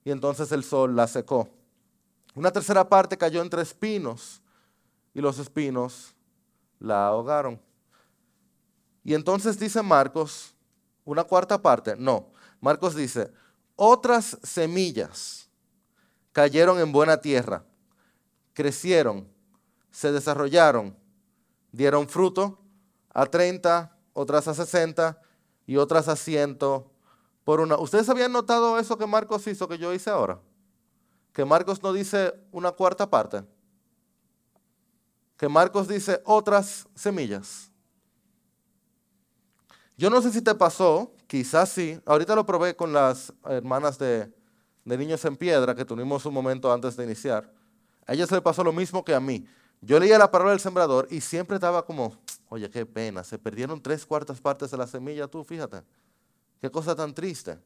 y 0.03 0.11
entonces 0.11 0.51
el 0.51 0.63
sol 0.63 0.95
la 0.95 1.07
secó. 1.07 1.49
Una 2.35 2.51
tercera 2.51 2.87
parte 2.87 3.17
cayó 3.17 3.41
entre 3.41 3.61
espinos 3.61 4.41
y 5.13 5.21
los 5.21 5.39
espinos 5.39 6.15
la 6.79 7.07
ahogaron. 7.07 7.59
Y 9.03 9.13
entonces 9.13 9.59
dice 9.59 9.81
Marcos, 9.81 10.53
una 11.05 11.23
cuarta 11.23 11.61
parte, 11.61 11.95
no, 11.97 12.31
Marcos 12.61 12.95
dice, 12.95 13.31
otras 13.75 14.37
semillas 14.43 15.49
cayeron 16.31 16.79
en 16.79 16.91
buena 16.91 17.19
tierra, 17.19 17.63
crecieron, 18.53 19.27
se 19.91 20.11
desarrollaron, 20.11 20.95
dieron 21.71 22.07
fruto 22.07 22.59
a 23.13 23.25
30, 23.25 23.97
otras 24.13 24.47
a 24.47 24.53
60 24.53 25.19
y 25.65 25.77
otras 25.77 26.07
a 26.07 26.15
100 26.15 26.57
¿Ustedes 27.79 28.07
habían 28.09 28.31
notado 28.31 28.77
eso 28.77 28.97
que 28.97 29.07
Marcos 29.07 29.47
hizo 29.47 29.67
que 29.67 29.77
yo 29.77 29.93
hice 29.93 30.09
ahora? 30.09 30.39
Que 31.33 31.45
Marcos 31.45 31.81
no 31.81 31.91
dice 31.91 32.33
una 32.51 32.71
cuarta 32.71 33.09
parte. 33.09 33.43
Que 35.35 35.49
Marcos 35.49 35.87
dice 35.87 36.21
otras 36.25 36.87
semillas. 36.93 37.71
Yo 39.97 40.09
no 40.09 40.21
sé 40.21 40.31
si 40.31 40.41
te 40.41 40.53
pasó, 40.53 41.11
quizás 41.27 41.69
sí. 41.69 41.99
Ahorita 42.05 42.35
lo 42.35 42.45
probé 42.45 42.75
con 42.75 42.93
las 42.93 43.33
hermanas 43.45 43.97
de, 43.97 44.31
de 44.85 44.97
Niños 44.97 45.23
en 45.25 45.35
Piedra 45.35 45.75
que 45.75 45.85
tuvimos 45.85 46.25
un 46.25 46.33
momento 46.33 46.71
antes 46.71 46.95
de 46.95 47.03
iniciar, 47.03 47.51
a 48.05 48.13
ella 48.13 48.25
se 48.25 48.35
le 48.35 48.41
pasó 48.41 48.63
lo 48.63 48.73
mismo 48.73 49.03
que 49.03 49.13
a 49.13 49.19
mí. 49.19 49.45
Yo 49.81 49.99
leía 49.99 50.17
la 50.17 50.29
palabra 50.29 50.51
del 50.51 50.59
sembrador 50.59 51.07
y 51.09 51.21
siempre 51.21 51.55
estaba 51.55 51.85
como, 51.85 52.17
oye, 52.49 52.69
qué 52.69 52.85
pena, 52.85 53.23
se 53.23 53.37
perdieron 53.37 53.81
tres 53.81 54.05
cuartas 54.05 54.41
partes 54.41 54.71
de 54.71 54.77
la 54.77 54.87
semilla, 54.87 55.27
tú 55.27 55.43
fíjate, 55.43 55.83
qué 56.61 56.69
cosa 56.69 56.95
tan 56.95 57.13
triste. 57.13 57.57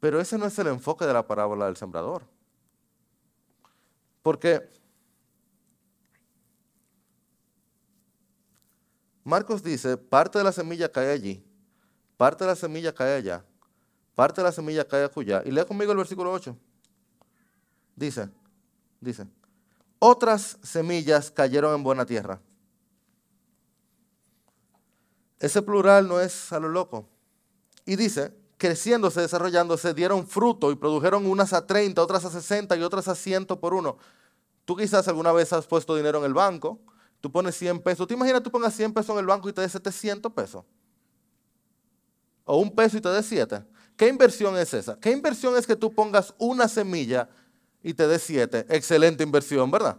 Pero 0.00 0.20
ese 0.20 0.36
no 0.36 0.46
es 0.46 0.58
el 0.58 0.66
enfoque 0.66 1.06
de 1.06 1.12
la 1.12 1.26
parábola 1.26 1.66
del 1.66 1.76
sembrador. 1.76 2.24
Porque 4.22 4.68
Marcos 9.24 9.62
dice, 9.62 9.96
parte 9.96 10.38
de 10.38 10.44
la 10.44 10.52
semilla 10.52 10.90
cae 10.90 11.12
allí, 11.12 11.44
parte 12.16 12.44
de 12.44 12.50
la 12.50 12.56
semilla 12.56 12.92
cae 12.92 13.14
allá, 13.14 13.44
parte 14.14 14.40
de 14.40 14.44
la 14.44 14.52
semilla 14.52 14.86
cae 14.86 15.04
acullá. 15.04 15.42
Y 15.44 15.50
lee 15.50 15.64
conmigo 15.64 15.92
el 15.92 15.98
versículo 15.98 16.32
8. 16.32 16.56
Dice, 17.94 18.28
dice, 19.00 19.26
otras 19.98 20.58
semillas 20.62 21.30
cayeron 21.30 21.74
en 21.74 21.84
buena 21.84 22.04
tierra. 22.04 22.40
Ese 25.38 25.62
plural 25.62 26.08
no 26.08 26.20
es 26.20 26.52
a 26.52 26.58
lo 26.58 26.68
loco. 26.68 27.08
Y 27.84 27.96
dice, 27.96 28.32
creciéndose, 28.58 29.20
desarrollándose, 29.20 29.94
dieron 29.94 30.26
fruto 30.26 30.70
y 30.70 30.76
produjeron 30.76 31.26
unas 31.26 31.52
a 31.52 31.66
30, 31.66 32.00
otras 32.02 32.24
a 32.24 32.30
60 32.30 32.76
y 32.76 32.82
otras 32.82 33.08
a 33.08 33.14
100 33.14 33.46
por 33.46 33.74
uno. 33.74 33.98
Tú 34.64 34.76
quizás 34.76 35.08
alguna 35.08 35.32
vez 35.32 35.52
has 35.52 35.66
puesto 35.66 35.96
dinero 35.96 36.18
en 36.18 36.24
el 36.24 36.34
banco, 36.34 36.78
tú 37.20 37.30
pones 37.32 37.56
100 37.56 37.80
pesos. 37.80 38.06
¿Te 38.06 38.14
imaginas 38.14 38.42
tú 38.42 38.50
pongas 38.50 38.74
100 38.74 38.92
pesos 38.92 39.10
en 39.14 39.18
el 39.18 39.26
banco 39.26 39.48
y 39.48 39.52
te 39.52 39.60
des 39.60 39.72
700 39.72 40.32
pesos? 40.32 40.64
O 42.44 42.58
un 42.58 42.74
peso 42.74 42.96
y 42.98 43.00
te 43.00 43.08
des 43.08 43.26
7. 43.26 43.64
¿Qué 43.96 44.08
inversión 44.08 44.56
es 44.56 44.72
esa? 44.74 44.98
¿Qué 44.98 45.10
inversión 45.10 45.56
es 45.56 45.66
que 45.66 45.76
tú 45.76 45.92
pongas 45.92 46.34
una 46.38 46.68
semilla 46.68 47.28
y 47.82 47.94
te 47.94 48.06
dé 48.06 48.18
siete? 48.18 48.66
Excelente 48.68 49.22
inversión, 49.22 49.70
¿verdad? 49.70 49.98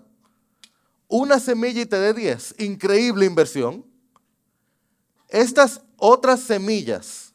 Una 1.08 1.40
semilla 1.40 1.82
y 1.82 1.86
te 1.86 2.00
dé 2.00 2.14
diez. 2.14 2.56
Increíble 2.58 3.26
inversión. 3.26 3.86
Estas 5.30 5.82
otras 5.98 6.42
semillas 6.42 7.33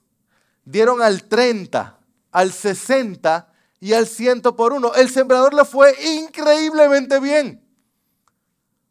dieron 0.70 1.00
al 1.02 1.24
30, 1.24 1.98
al 2.30 2.52
60 2.52 3.52
y 3.80 3.92
al 3.92 4.06
100 4.06 4.42
por 4.42 4.72
uno. 4.72 4.94
El 4.94 5.08
sembrador 5.10 5.54
le 5.54 5.64
fue 5.64 5.94
increíblemente 6.18 7.20
bien. 7.20 7.64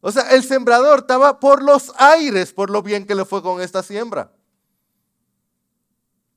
O 0.02 0.12
sea, 0.12 0.32
el 0.32 0.44
sembrador 0.44 1.00
estaba 1.00 1.40
por 1.40 1.62
los 1.62 1.92
aires 1.98 2.54
por 2.54 2.70
lo 2.70 2.82
bien 2.82 3.06
que 3.06 3.16
le 3.16 3.26
fue 3.26 3.42
con 3.42 3.62
esta 3.62 3.84
siembra. 3.84 4.32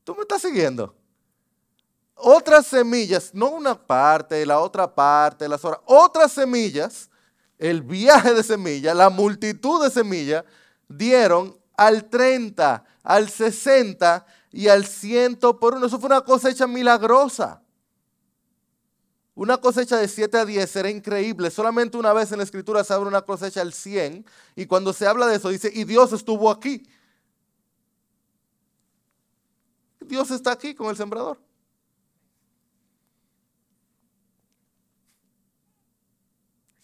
¿Tú 0.05 0.15
me 0.15 0.23
estás 0.23 0.43
siguiendo? 0.43 0.95
otras 2.21 2.67
semillas, 2.67 3.31
no 3.33 3.49
una 3.49 3.75
parte, 3.75 4.45
la 4.45 4.61
otra 4.61 4.95
parte, 4.95 5.49
las 5.49 5.65
otras, 5.65 5.81
otras 5.87 6.33
semillas, 6.33 7.09
el 7.59 7.83
viaje 7.83 8.35
de 8.35 8.43
semillas, 8.43 8.95
la 8.95 9.11
multitud 9.11 9.83
de 9.83 9.91
semillas, 9.91 10.45
dieron 10.89 11.57
al 11.77 12.09
30, 12.09 12.85
al 13.03 13.31
60 13.31 14.27
y 14.53 14.69
al 14.69 14.87
100 14.87 15.37
por 15.37 15.75
uno. 15.75 15.87
Eso 15.87 15.99
fue 15.99 16.09
una 16.09 16.23
cosecha 16.23 16.67
milagrosa. 16.67 17.63
Una 19.35 19.57
cosecha 19.57 19.97
de 19.97 20.09
7 20.09 20.39
a 20.39 20.45
10 20.45 20.77
era 20.77 20.91
increíble. 20.91 21.51
Solamente 21.51 21.97
una 21.97 22.13
vez 22.13 22.31
en 22.33 22.39
la 22.39 22.45
escritura 22.45 22.85
se 22.85 22.93
habla 22.93 23.09
una 23.09 23.23
cosecha 23.23 23.61
al 23.61 23.73
100 23.73 24.27
y 24.57 24.67
cuando 24.67 24.93
se 24.93 25.07
habla 25.07 25.27
de 25.27 25.37
eso 25.37 25.49
dice, 25.49 25.71
y 25.73 25.85
Dios 25.85 26.13
estuvo 26.13 26.51
aquí. 26.51 26.83
Dios 30.01 30.31
está 30.31 30.53
aquí 30.53 30.75
con 30.75 30.91
el 30.91 30.97
sembrador. 30.97 31.41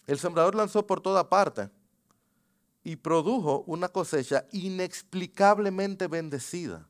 El 0.07 0.17
sembrador 0.17 0.55
lanzó 0.55 0.87
por 0.87 1.01
toda 1.01 1.29
parte 1.29 1.69
y 2.83 2.95
produjo 2.95 3.65
una 3.67 3.89
cosecha 3.89 4.47
inexplicablemente 4.53 6.07
bendecida. 6.07 6.87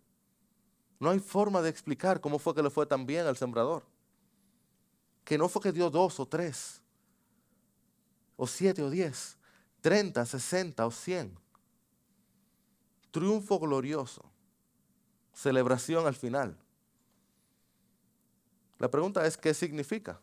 No 0.99 1.09
hay 1.09 1.19
forma 1.19 1.61
de 1.61 1.69
explicar 1.69 2.19
cómo 2.21 2.39
fue 2.39 2.55
que 2.55 2.63
le 2.63 2.69
fue 2.69 2.85
tan 2.85 3.05
bien 3.05 3.25
al 3.25 3.37
sembrador. 3.37 3.83
Que 5.23 5.37
no 5.37 5.47
fue 5.47 5.61
que 5.61 5.71
dio 5.71 5.89
dos 5.89 6.19
o 6.19 6.25
tres, 6.25 6.81
o 8.35 8.47
siete 8.47 8.81
o 8.81 8.89
diez, 8.89 9.37
treinta, 9.81 10.25
sesenta 10.25 10.85
o 10.85 10.91
cien. 10.91 11.37
Triunfo 13.11 13.59
glorioso. 13.59 14.23
Celebración 15.33 16.07
al 16.07 16.15
final. 16.15 16.57
La 18.79 18.89
pregunta 18.89 19.25
es, 19.25 19.37
¿qué 19.37 19.53
significa? 19.53 20.19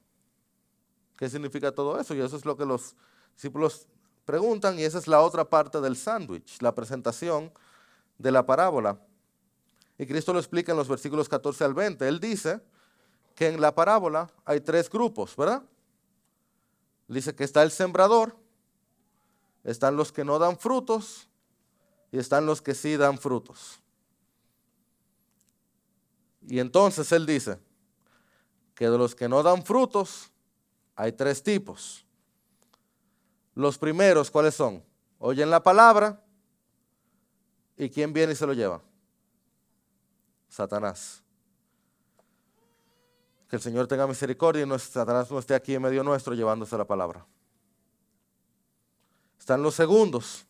¿Qué 1.16 1.28
significa 1.28 1.72
todo 1.72 2.00
eso? 2.00 2.14
Y 2.14 2.20
eso 2.20 2.36
es 2.36 2.44
lo 2.44 2.56
que 2.56 2.64
los 2.64 2.96
discípulos 3.34 3.86
preguntan 4.24 4.78
y 4.78 4.82
esa 4.82 4.98
es 4.98 5.06
la 5.06 5.20
otra 5.20 5.48
parte 5.48 5.80
del 5.80 5.96
sándwich, 5.96 6.60
la 6.62 6.74
presentación 6.74 7.52
de 8.18 8.32
la 8.32 8.46
parábola. 8.46 9.00
Y 9.98 10.06
Cristo 10.06 10.32
lo 10.32 10.38
explica 10.38 10.72
en 10.72 10.78
los 10.78 10.88
versículos 10.88 11.28
14 11.28 11.64
al 11.64 11.74
20. 11.74 12.06
Él 12.08 12.20
dice 12.20 12.60
que 13.34 13.48
en 13.48 13.60
la 13.60 13.74
parábola 13.74 14.30
hay 14.44 14.60
tres 14.60 14.90
grupos, 14.90 15.36
¿verdad? 15.36 15.62
Dice 17.08 17.34
que 17.34 17.44
está 17.44 17.62
el 17.62 17.70
sembrador, 17.70 18.36
están 19.62 19.96
los 19.96 20.10
que 20.12 20.24
no 20.24 20.38
dan 20.38 20.58
frutos 20.58 21.28
y 22.10 22.18
están 22.18 22.46
los 22.46 22.62
que 22.62 22.74
sí 22.74 22.96
dan 22.96 23.18
frutos. 23.18 23.80
Y 26.46 26.58
entonces 26.58 27.10
él 27.12 27.26
dice 27.26 27.58
que 28.74 28.90
de 28.90 28.98
los 28.98 29.14
que 29.14 29.28
no 29.28 29.42
dan 29.42 29.64
frutos, 29.64 30.30
hay 30.96 31.12
tres 31.12 31.42
tipos. 31.42 32.04
Los 33.54 33.78
primeros, 33.78 34.30
¿cuáles 34.30 34.54
son? 34.54 34.82
Oyen 35.18 35.50
la 35.50 35.62
palabra 35.62 36.22
y 37.76 37.88
¿quién 37.88 38.12
viene 38.12 38.32
y 38.32 38.36
se 38.36 38.46
lo 38.46 38.52
lleva? 38.52 38.82
Satanás. 40.54 41.20
Que 43.48 43.56
el 43.56 43.62
Señor 43.62 43.88
tenga 43.88 44.06
misericordia 44.06 44.64
y 44.64 44.78
Satanás 44.78 45.28
no 45.28 45.40
esté 45.40 45.52
aquí 45.52 45.74
en 45.74 45.82
medio 45.82 46.04
nuestro 46.04 46.32
llevándose 46.32 46.78
la 46.78 46.86
palabra. 46.86 47.26
Están 49.36 49.62
los 49.62 49.74
segundos, 49.74 50.46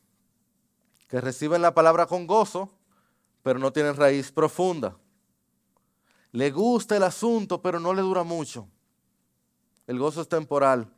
que 1.09 1.23
reciben 1.23 1.63
la 1.63 1.73
palabra 1.73 2.05
con 2.05 2.27
gozo, 2.27 2.71
pero 3.43 3.59
no 3.59 3.73
tienen 3.73 3.97
raíz 3.97 4.31
profunda. 4.31 4.95
Le 6.33 6.51
gusta 6.51 6.99
el 6.99 7.03
asunto, 7.03 7.63
pero 7.63 7.81
no 7.81 7.95
le 7.95 8.03
dura 8.03 8.25
mucho. 8.25 8.69
El 9.87 9.99
gozo 9.99 10.21
es 10.21 10.29
temporal. 10.29 10.93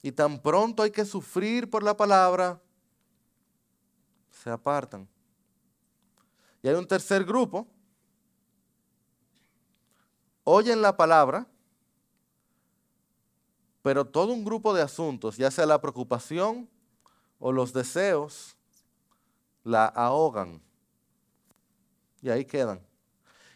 Y 0.00 0.12
tan 0.12 0.40
pronto 0.40 0.82
hay 0.82 0.90
que 0.90 1.04
sufrir 1.04 1.68
por 1.68 1.82
la 1.82 1.94
palabra, 1.94 2.58
se 4.30 4.48
apartan. 4.48 5.06
Y 6.62 6.68
hay 6.68 6.74
un 6.74 6.88
tercer 6.88 7.24
grupo. 7.24 7.66
Oyen 10.44 10.82
la 10.82 10.96
palabra, 10.96 11.46
pero 13.82 14.04
todo 14.04 14.32
un 14.32 14.44
grupo 14.44 14.74
de 14.74 14.82
asuntos, 14.82 15.36
ya 15.36 15.50
sea 15.50 15.66
la 15.66 15.80
preocupación 15.80 16.68
o 17.38 17.52
los 17.52 17.72
deseos, 17.72 18.56
la 19.64 19.86
ahogan. 19.86 20.62
Y 22.20 22.30
ahí 22.30 22.44
quedan. 22.44 22.80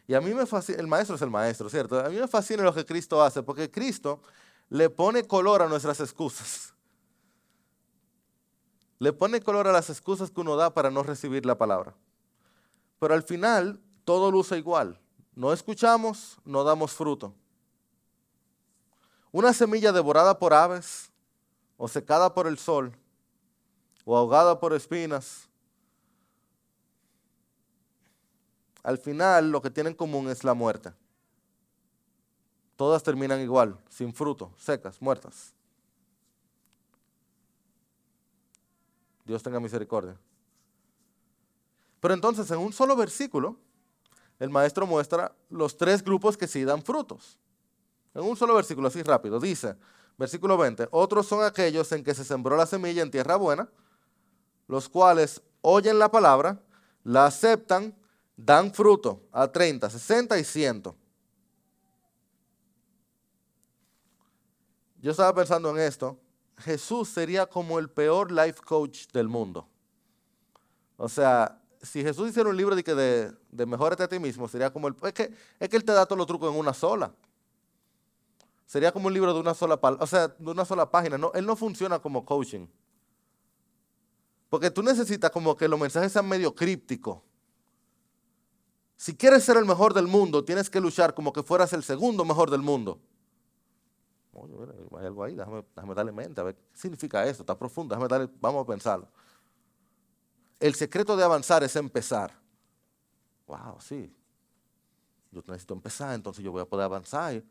Y 0.08 0.14
a 0.14 0.20
mí 0.20 0.34
me 0.34 0.46
fascina, 0.46 0.78
el 0.78 0.86
maestro 0.86 1.16
es 1.16 1.22
el 1.22 1.30
maestro, 1.30 1.68
¿cierto? 1.68 1.98
A 1.98 2.08
mí 2.08 2.16
me 2.16 2.28
fascina 2.28 2.62
lo 2.62 2.74
que 2.74 2.84
Cristo 2.84 3.22
hace, 3.22 3.42
porque 3.42 3.70
Cristo 3.70 4.20
le 4.68 4.90
pone 4.90 5.24
color 5.24 5.62
a 5.62 5.68
nuestras 5.68 6.00
excusas. 6.00 6.74
Le 8.98 9.12
pone 9.12 9.40
color 9.40 9.68
a 9.68 9.72
las 9.72 9.90
excusas 9.90 10.30
que 10.30 10.40
uno 10.40 10.56
da 10.56 10.72
para 10.72 10.90
no 10.90 11.02
recibir 11.02 11.44
la 11.44 11.58
palabra. 11.58 11.94
Pero 12.98 13.14
al 13.14 13.22
final 13.22 13.80
todo 14.04 14.30
luce 14.30 14.56
igual. 14.56 15.00
No 15.36 15.52
escuchamos, 15.52 16.38
no 16.46 16.64
damos 16.64 16.92
fruto. 16.92 17.34
Una 19.30 19.52
semilla 19.52 19.92
devorada 19.92 20.38
por 20.38 20.54
aves, 20.54 21.10
o 21.76 21.86
secada 21.88 22.32
por 22.32 22.46
el 22.46 22.56
sol, 22.56 22.96
o 24.06 24.16
ahogada 24.16 24.58
por 24.58 24.72
espinas, 24.72 25.46
al 28.82 28.96
final 28.96 29.50
lo 29.50 29.60
que 29.60 29.68
tienen 29.68 29.90
en 29.90 29.96
común 29.96 30.30
es 30.30 30.42
la 30.42 30.54
muerte. 30.54 30.92
Todas 32.76 33.02
terminan 33.02 33.40
igual, 33.40 33.78
sin 33.90 34.14
fruto, 34.14 34.54
secas, 34.56 35.02
muertas. 35.02 35.52
Dios 39.26 39.42
tenga 39.42 39.60
misericordia. 39.60 40.16
Pero 42.00 42.14
entonces 42.14 42.50
en 42.50 42.58
un 42.58 42.72
solo 42.72 42.96
versículo, 42.96 43.56
el 44.38 44.50
maestro 44.50 44.86
muestra 44.86 45.34
los 45.48 45.76
tres 45.76 46.02
grupos 46.02 46.36
que 46.36 46.46
sí 46.46 46.64
dan 46.64 46.82
frutos. 46.82 47.38
En 48.14 48.22
un 48.22 48.36
solo 48.36 48.54
versículo, 48.54 48.88
así 48.88 49.02
rápido, 49.02 49.40
dice, 49.40 49.76
versículo 50.16 50.56
20, 50.56 50.88
otros 50.90 51.26
son 51.26 51.44
aquellos 51.44 51.90
en 51.92 52.02
que 52.02 52.14
se 52.14 52.24
sembró 52.24 52.56
la 52.56 52.66
semilla 52.66 53.02
en 53.02 53.10
tierra 53.10 53.36
buena, 53.36 53.68
los 54.68 54.88
cuales 54.88 55.42
oyen 55.60 55.98
la 55.98 56.10
palabra, 56.10 56.60
la 57.04 57.26
aceptan, 57.26 57.94
dan 58.36 58.72
fruto 58.72 59.22
a 59.32 59.48
30, 59.48 59.88
60 59.88 60.38
y 60.38 60.44
100. 60.44 60.82
Yo 65.00 65.10
estaba 65.10 65.34
pensando 65.34 65.70
en 65.70 65.78
esto. 65.78 66.18
Jesús 66.58 67.08
sería 67.08 67.46
como 67.46 67.78
el 67.78 67.88
peor 67.88 68.32
life 68.32 68.60
coach 68.64 69.06
del 69.12 69.28
mundo. 69.28 69.68
O 70.96 71.08
sea, 71.08 71.60
si 71.86 72.02
Jesús 72.02 72.28
hiciera 72.28 72.48
un 72.48 72.56
libro 72.56 72.76
de, 72.76 72.82
de, 72.82 73.32
de 73.50 73.66
mejorate 73.66 74.02
a 74.02 74.08
ti 74.08 74.18
mismo, 74.18 74.46
sería 74.48 74.70
como 74.72 74.88
el... 74.88 74.96
Es 75.02 75.12
que, 75.12 75.32
es 75.58 75.68
que 75.68 75.76
Él 75.76 75.84
te 75.84 75.92
da 75.92 76.04
todos 76.04 76.18
los 76.18 76.26
trucos 76.26 76.52
en 76.52 76.58
una 76.58 76.74
sola. 76.74 77.12
Sería 78.66 78.90
como 78.92 79.06
un 79.06 79.14
libro 79.14 79.32
de 79.32 79.40
una 79.40 79.54
sola, 79.54 79.78
o 79.80 80.06
sea, 80.06 80.28
de 80.28 80.50
una 80.50 80.64
sola 80.64 80.90
página. 80.90 81.16
No, 81.16 81.30
él 81.34 81.46
no 81.46 81.54
funciona 81.54 82.00
como 82.00 82.24
coaching. 82.24 82.66
Porque 84.50 84.70
tú 84.70 84.82
necesitas 84.82 85.30
como 85.30 85.56
que 85.56 85.68
los 85.68 85.78
mensajes 85.78 86.12
sean 86.12 86.28
medio 86.28 86.52
crípticos. 86.54 87.20
Si 88.96 89.16
quieres 89.16 89.44
ser 89.44 89.56
el 89.56 89.66
mejor 89.66 89.94
del 89.94 90.08
mundo, 90.08 90.44
tienes 90.44 90.68
que 90.68 90.80
luchar 90.80 91.14
como 91.14 91.32
que 91.32 91.42
fueras 91.42 91.72
el 91.74 91.84
segundo 91.84 92.24
mejor 92.24 92.50
del 92.50 92.62
mundo. 92.62 92.98
Oye, 94.32 94.54
hay 94.98 95.06
algo 95.06 95.24
ahí, 95.24 95.34
déjame, 95.34 95.94
darle 95.94 96.12
mente, 96.12 96.40
a 96.40 96.44
ver 96.44 96.56
qué 96.56 96.62
significa 96.74 97.24
esto, 97.24 97.42
está 97.42 97.56
profundo, 97.56 97.94
déjame 97.94 98.08
darle, 98.08 98.28
vamos 98.40 98.64
a 98.64 98.66
pensarlo. 98.66 99.08
El 100.58 100.74
secreto 100.74 101.16
de 101.16 101.24
avanzar 101.24 101.62
es 101.62 101.76
empezar. 101.76 102.32
Wow, 103.46 103.80
sí. 103.80 104.12
Yo 105.30 105.42
necesito 105.46 105.74
empezar, 105.74 106.14
entonces 106.14 106.42
yo 106.42 106.50
voy 106.50 106.62
a 106.62 106.64
poder 106.64 106.84
avanzar. 106.84 107.42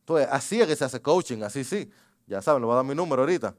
Entonces, 0.00 0.28
así 0.30 0.60
es 0.60 0.66
que 0.66 0.76
se 0.76 0.84
hace 0.84 1.00
coaching, 1.00 1.42
así 1.42 1.62
sí. 1.62 1.90
Ya 2.26 2.42
saben, 2.42 2.62
le 2.62 2.66
voy 2.66 2.72
a 2.72 2.76
dar 2.76 2.84
mi 2.84 2.94
número 2.94 3.22
ahorita. 3.22 3.54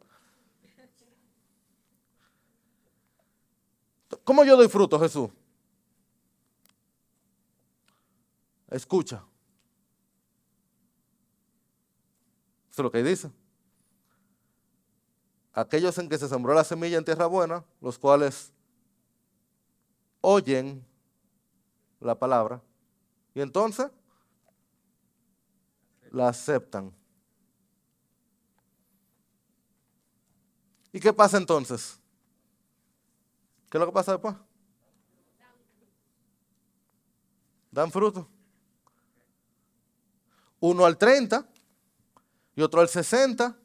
¿Cómo 4.24 4.44
yo 4.44 4.58
doy 4.58 4.68
fruto, 4.68 5.00
Jesús? 5.00 5.30
Escucha. 8.70 9.24
Eso 12.70 12.82
es 12.82 12.84
lo 12.84 12.92
que 12.92 13.04
dice. 13.04 13.30
Aquellos 15.54 15.98
en 15.98 16.08
que 16.08 16.18
se 16.18 16.30
sembró 16.30 16.54
la 16.54 16.64
semilla 16.64 16.98
en 16.98 17.06
tierra 17.06 17.26
buena, 17.26 17.66
los 17.82 18.00
cuales 18.00 18.52
oyen 20.22 20.86
la 22.00 22.18
palabra 22.18 22.62
y 23.34 23.42
entonces 23.42 23.88
la 26.12 26.30
aceptan. 26.30 26.94
¿Y 30.94 31.00
qué 31.00 31.14
pasa 31.14 31.38
entonces? 31.38 32.00
¿Qué 33.70 33.78
es 33.78 33.80
lo 33.80 33.86
que 33.86 33.94
pasa 33.94 34.12
después? 34.14 34.36
Dan 37.72 37.92
fruto 37.92 38.28
uno 40.62 40.86
al 40.86 40.98
30, 40.98 41.46
y 42.56 42.62
otro 42.62 42.80
al 42.80 42.88
60, 42.88 43.58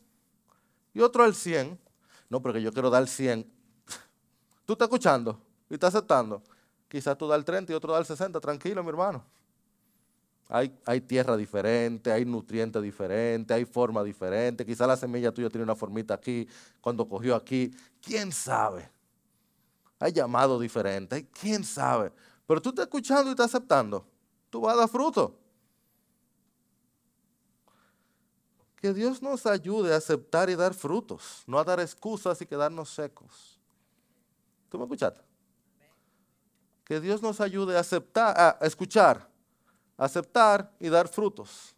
y 0.97 1.03
otro 1.03 1.25
al 1.25 1.35
100. 1.35 1.79
No, 2.31 2.41
porque 2.41 2.63
yo 2.63 2.73
quiero 2.73 2.89
dar 2.89 3.07
100. 3.07 3.47
¿Tú 4.65 4.73
estás 4.73 4.87
escuchando 4.87 5.39
y 5.69 5.75
estás 5.75 5.95
aceptando? 5.95 6.43
Quizás 6.89 7.19
tú 7.19 7.29
das 7.29 7.39
el 7.39 7.45
30 7.45 7.71
y 7.71 7.75
otro 7.75 7.93
da 7.93 7.99
el 7.99 8.07
60. 8.07 8.41
Tranquilo, 8.41 8.83
mi 8.83 8.89
hermano. 8.89 9.23
Hay, 10.49 10.75
hay, 10.87 11.03
tierra 11.03 11.37
diferente, 11.37 12.11
hay 12.11 12.25
nutrientes 12.25 12.83
diferentes, 12.83 13.55
hay 13.55 13.67
forma 13.67 14.03
diferente. 14.03 14.65
Quizás 14.65 14.89
la 14.89 14.97
semilla 14.97 15.31
tuya 15.33 15.51
tiene 15.51 15.65
una 15.65 15.75
formita 15.75 16.15
aquí, 16.15 16.49
cuando 16.81 17.07
cogió 17.07 17.37
aquí. 17.37 17.71
¿Quién 18.01 18.33
sabe? 18.33 18.89
Hay 19.99 20.13
llamado 20.13 20.59
diferente, 20.59 21.29
¿quién 21.29 21.63
sabe? 21.63 22.11
Pero 22.47 22.63
tú 22.63 22.71
estás 22.71 22.87
escuchando 22.87 23.29
y 23.29 23.33
estás 23.33 23.55
aceptando. 23.55 24.07
Tú 24.49 24.63
vas 24.63 24.73
a 24.75 24.79
dar 24.79 24.89
fruto. 24.89 25.39
Que 28.87 28.95
Dios 28.95 29.21
nos 29.21 29.47
ayude 29.47 29.93
a 29.93 29.97
aceptar 29.97 30.49
y 30.49 30.55
dar 30.55 30.73
frutos, 30.73 31.43
no 31.49 31.59
a 31.59 31.65
dar 31.65 31.81
excusas 31.81 32.41
y 32.41 32.47
quedarnos 32.47 32.89
secos. 32.89 33.59
¿Tú 34.69 34.79
me 34.79 34.85
escuchaste? 34.85 35.21
Que 36.85 37.01
Dios 37.01 37.21
nos 37.21 37.41
ayude 37.41 37.77
a 37.77 37.81
aceptar, 37.81 38.39
a 38.39 38.65
escuchar, 38.65 39.29
aceptar 39.97 40.73
y 40.79 40.89
dar 40.89 41.09
frutos. 41.09 41.75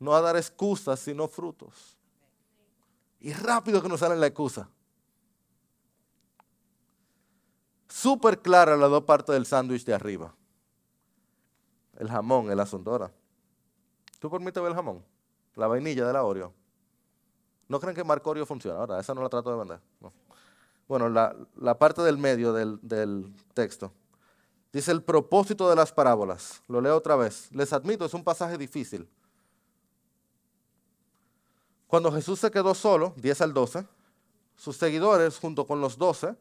No 0.00 0.16
a 0.16 0.20
dar 0.20 0.36
excusas, 0.36 0.98
sino 0.98 1.28
frutos. 1.28 1.96
Y 3.20 3.32
rápido 3.34 3.80
que 3.80 3.88
nos 3.88 4.00
sale 4.00 4.16
la 4.16 4.26
excusa. 4.26 4.68
Súper 7.88 8.42
clara 8.42 8.76
las 8.76 8.90
dos 8.90 9.04
partes 9.04 9.32
del 9.32 9.46
sándwich 9.46 9.84
de 9.84 9.94
arriba. 9.94 10.34
El 12.00 12.08
jamón, 12.08 12.50
el 12.50 12.58
asunto. 12.58 13.12
¿Tú 14.22 14.30
permites 14.30 14.62
ver 14.62 14.70
el 14.70 14.76
jamón? 14.76 15.04
La 15.56 15.66
vainilla 15.66 16.06
de 16.06 16.12
la 16.12 16.22
Oreo. 16.22 16.52
¿No 17.66 17.80
creen 17.80 17.96
que 17.96 18.04
Marcorio 18.04 18.46
funciona? 18.46 18.78
Ahora, 18.78 19.00
esa 19.00 19.14
no 19.14 19.20
la 19.20 19.28
trato 19.28 19.50
de 19.50 19.56
vender. 19.58 19.80
Bueno, 20.86 21.08
la, 21.08 21.76
parte 21.76 22.02
del 22.02 22.18
medio 22.18 22.52
del, 22.52 22.78
del 22.82 23.34
texto. 23.52 23.90
Dice 24.72 24.92
el 24.92 25.02
propósito 25.02 25.68
de 25.68 25.74
las 25.74 25.90
parábolas. 25.90 26.62
Lo 26.68 26.80
leo 26.80 26.96
otra 26.96 27.16
vez. 27.16 27.50
Les 27.50 27.72
admito, 27.72 28.04
es 28.04 28.14
un 28.14 28.22
pasaje 28.22 28.56
difícil. 28.56 29.08
Cuando 31.88 32.12
Jesús 32.12 32.38
se 32.38 32.52
quedó 32.52 32.74
solo, 32.74 33.14
10 33.16 33.40
al 33.40 33.52
12, 33.52 33.84
sus 34.54 34.76
seguidores, 34.76 35.36
junto 35.36 35.66
con 35.66 35.80
los 35.80 35.98
12, 35.98 36.36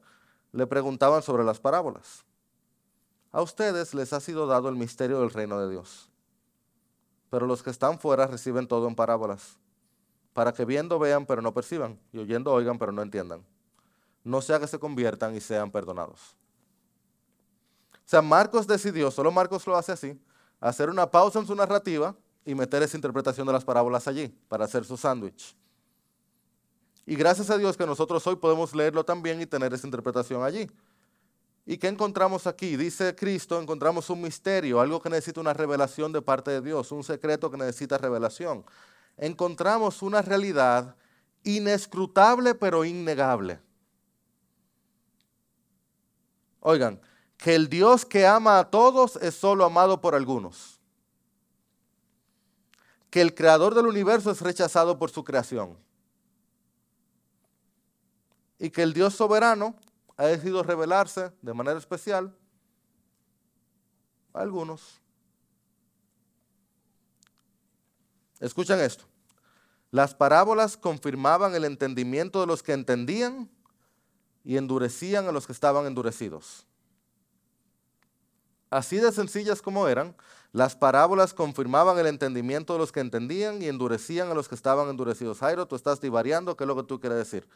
le 0.51 0.67
preguntaban 0.67 1.23
sobre 1.23 1.43
las 1.43 1.59
parábolas. 1.59 2.25
A 3.31 3.41
ustedes 3.41 3.95
les 3.95 4.13
ha 4.13 4.19
sido 4.19 4.45
dado 4.45 4.69
el 4.69 4.75
misterio 4.75 5.19
del 5.21 5.31
reino 5.31 5.59
de 5.59 5.71
Dios 5.71 6.10
pero 7.31 7.47
los 7.47 7.63
que 7.63 7.69
están 7.69 7.97
fuera 7.97 8.27
reciben 8.27 8.67
todo 8.67 8.87
en 8.89 8.93
parábolas, 8.93 9.57
para 10.33 10.53
que 10.53 10.65
viendo 10.65 10.99
vean 10.99 11.25
pero 11.25 11.41
no 11.41 11.53
perciban, 11.53 11.97
y 12.11 12.19
oyendo 12.19 12.51
oigan 12.51 12.77
pero 12.77 12.91
no 12.91 13.01
entiendan. 13.01 13.43
No 14.23 14.41
sea 14.41 14.59
que 14.59 14.67
se 14.67 14.77
conviertan 14.77 15.33
y 15.35 15.39
sean 15.39 15.71
perdonados. 15.71 16.35
O 17.93 18.09
sea, 18.11 18.21
Marcos 18.21 18.67
decidió, 18.67 19.09
solo 19.09 19.31
Marcos 19.31 19.65
lo 19.65 19.77
hace 19.77 19.93
así, 19.93 20.21
hacer 20.59 20.89
una 20.89 21.09
pausa 21.09 21.39
en 21.39 21.47
su 21.47 21.55
narrativa 21.55 22.13
y 22.43 22.53
meter 22.53 22.83
esa 22.83 22.97
interpretación 22.97 23.47
de 23.47 23.53
las 23.53 23.63
parábolas 23.63 24.09
allí 24.09 24.27
para 24.49 24.65
hacer 24.65 24.83
su 24.83 24.97
sándwich. 24.97 25.55
Y 27.05 27.15
gracias 27.15 27.49
a 27.49 27.57
Dios 27.57 27.77
que 27.77 27.85
nosotros 27.85 28.27
hoy 28.27 28.35
podemos 28.35 28.75
leerlo 28.75 29.05
también 29.05 29.41
y 29.41 29.45
tener 29.45 29.73
esa 29.73 29.87
interpretación 29.87 30.43
allí. 30.43 30.69
¿Y 31.65 31.77
qué 31.77 31.87
encontramos 31.87 32.47
aquí? 32.47 32.75
Dice 32.75 33.15
Cristo, 33.15 33.61
encontramos 33.61 34.09
un 34.09 34.21
misterio, 34.21 34.81
algo 34.81 35.01
que 35.01 35.09
necesita 35.09 35.41
una 35.41 35.53
revelación 35.53 36.11
de 36.11 36.21
parte 36.21 36.51
de 36.51 36.61
Dios, 36.61 36.91
un 36.91 37.03
secreto 37.03 37.51
que 37.51 37.57
necesita 37.57 37.97
revelación. 37.97 38.65
Encontramos 39.17 40.01
una 40.01 40.21
realidad 40.21 40.95
inescrutable 41.43 42.55
pero 42.55 42.83
innegable. 42.83 43.59
Oigan, 46.61 46.99
que 47.37 47.55
el 47.55 47.69
Dios 47.69 48.05
que 48.05 48.25
ama 48.25 48.59
a 48.59 48.69
todos 48.69 49.15
es 49.17 49.35
solo 49.35 49.65
amado 49.65 50.01
por 50.01 50.15
algunos. 50.15 50.79
Que 53.09 53.21
el 53.21 53.35
creador 53.35 53.75
del 53.75 53.87
universo 53.87 54.31
es 54.31 54.41
rechazado 54.41 54.97
por 54.97 55.11
su 55.11 55.23
creación 55.23 55.77
y 58.61 58.69
que 58.69 58.83
el 58.83 58.93
Dios 58.93 59.15
soberano 59.15 59.75
ha 60.21 60.27
decidido 60.27 60.61
revelarse 60.61 61.31
de 61.41 61.53
manera 61.53 61.79
especial 61.79 62.35
a 64.33 64.41
algunos. 64.41 65.01
Escuchen 68.39 68.79
esto. 68.79 69.03
Las 69.89 70.13
parábolas 70.13 70.77
confirmaban 70.77 71.55
el 71.55 71.65
entendimiento 71.65 72.39
de 72.39 72.45
los 72.45 72.61
que 72.61 72.73
entendían 72.73 73.49
y 74.43 74.57
endurecían 74.57 75.27
a 75.27 75.31
los 75.31 75.47
que 75.47 75.53
estaban 75.53 75.87
endurecidos. 75.87 76.67
Así 78.69 78.97
de 78.97 79.11
sencillas 79.11 79.61
como 79.61 79.87
eran, 79.87 80.15
las 80.53 80.75
parábolas 80.75 81.33
confirmaban 81.33 81.97
el 81.97 82.05
entendimiento 82.05 82.73
de 82.73 82.79
los 82.79 82.91
que 82.91 82.99
entendían 82.99 83.59
y 83.61 83.67
endurecían 83.67 84.29
a 84.29 84.35
los 84.35 84.47
que 84.47 84.55
estaban 84.55 84.87
endurecidos. 84.87 85.39
Jairo, 85.39 85.67
tú 85.67 85.75
estás 85.75 85.99
divariando, 85.99 86.55
¿qué 86.55 86.63
es 86.63 86.67
lo 86.67 86.75
que 86.75 86.83
tú 86.83 86.99
quieres 86.99 87.17
decir? 87.17 87.47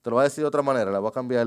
Te 0.00 0.08
lo 0.08 0.16
voy 0.16 0.22
a 0.22 0.24
decir 0.24 0.42
de 0.42 0.48
otra 0.48 0.62
manera, 0.62 0.90
le 0.90 0.98
voy 0.98 1.08
a 1.08 1.12
cambiar 1.12 1.46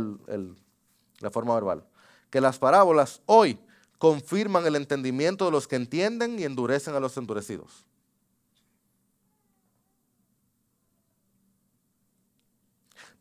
la 1.20 1.32
forma 1.32 1.54
verbal. 1.54 1.86
Que 2.30 2.42
las 2.42 2.60
parábolas 2.60 3.22
hoy 3.26 3.60
confirman 3.98 4.66
el 4.66 4.76
entendimiento 4.76 5.46
de 5.46 5.52
los 5.52 5.68
que 5.68 5.76
entienden 5.76 6.40
y 6.40 6.44
endurecen 6.44 6.94
a 6.96 7.00
los 7.00 7.18
endurecidos. 7.18 7.86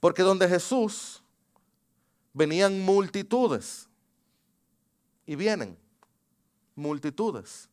Porque 0.00 0.22
donde 0.22 0.48
Jesús 0.48 1.22
venían 2.32 2.80
multitudes 2.80 3.88
y 5.24 5.36
vienen 5.36 5.78
multitudes 6.74 7.68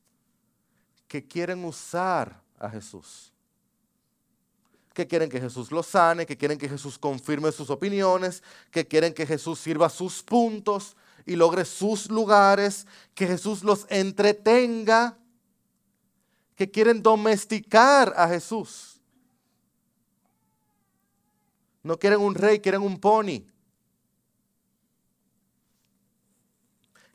que 1.07 1.27
quieren 1.27 1.65
usar 1.65 2.41
a 2.57 2.69
Jesús 2.69 3.32
que 4.93 5.07
quieren 5.07 5.29
que 5.29 5.41
Jesús 5.41 5.71
los 5.71 5.87
sane, 5.87 6.25
que 6.25 6.37
quieren 6.37 6.57
que 6.57 6.69
Jesús 6.69 6.99
confirme 6.99 7.51
sus 7.51 7.69
opiniones, 7.69 8.43
que 8.71 8.87
quieren 8.87 9.13
que 9.13 9.25
Jesús 9.25 9.59
sirva 9.59 9.89
sus 9.89 10.21
puntos 10.21 10.95
y 11.25 11.35
logre 11.35 11.65
sus 11.65 12.11
lugares, 12.11 12.85
que 13.15 13.25
Jesús 13.25 13.63
los 13.63 13.85
entretenga, 13.89 15.17
que 16.55 16.69
quieren 16.69 17.01
domesticar 17.01 18.13
a 18.15 18.27
Jesús. 18.27 19.01
No 21.81 21.97
quieren 21.97 22.19
un 22.19 22.35
rey, 22.35 22.59
quieren 22.59 22.81
un 22.81 22.99
pony. 22.99 23.45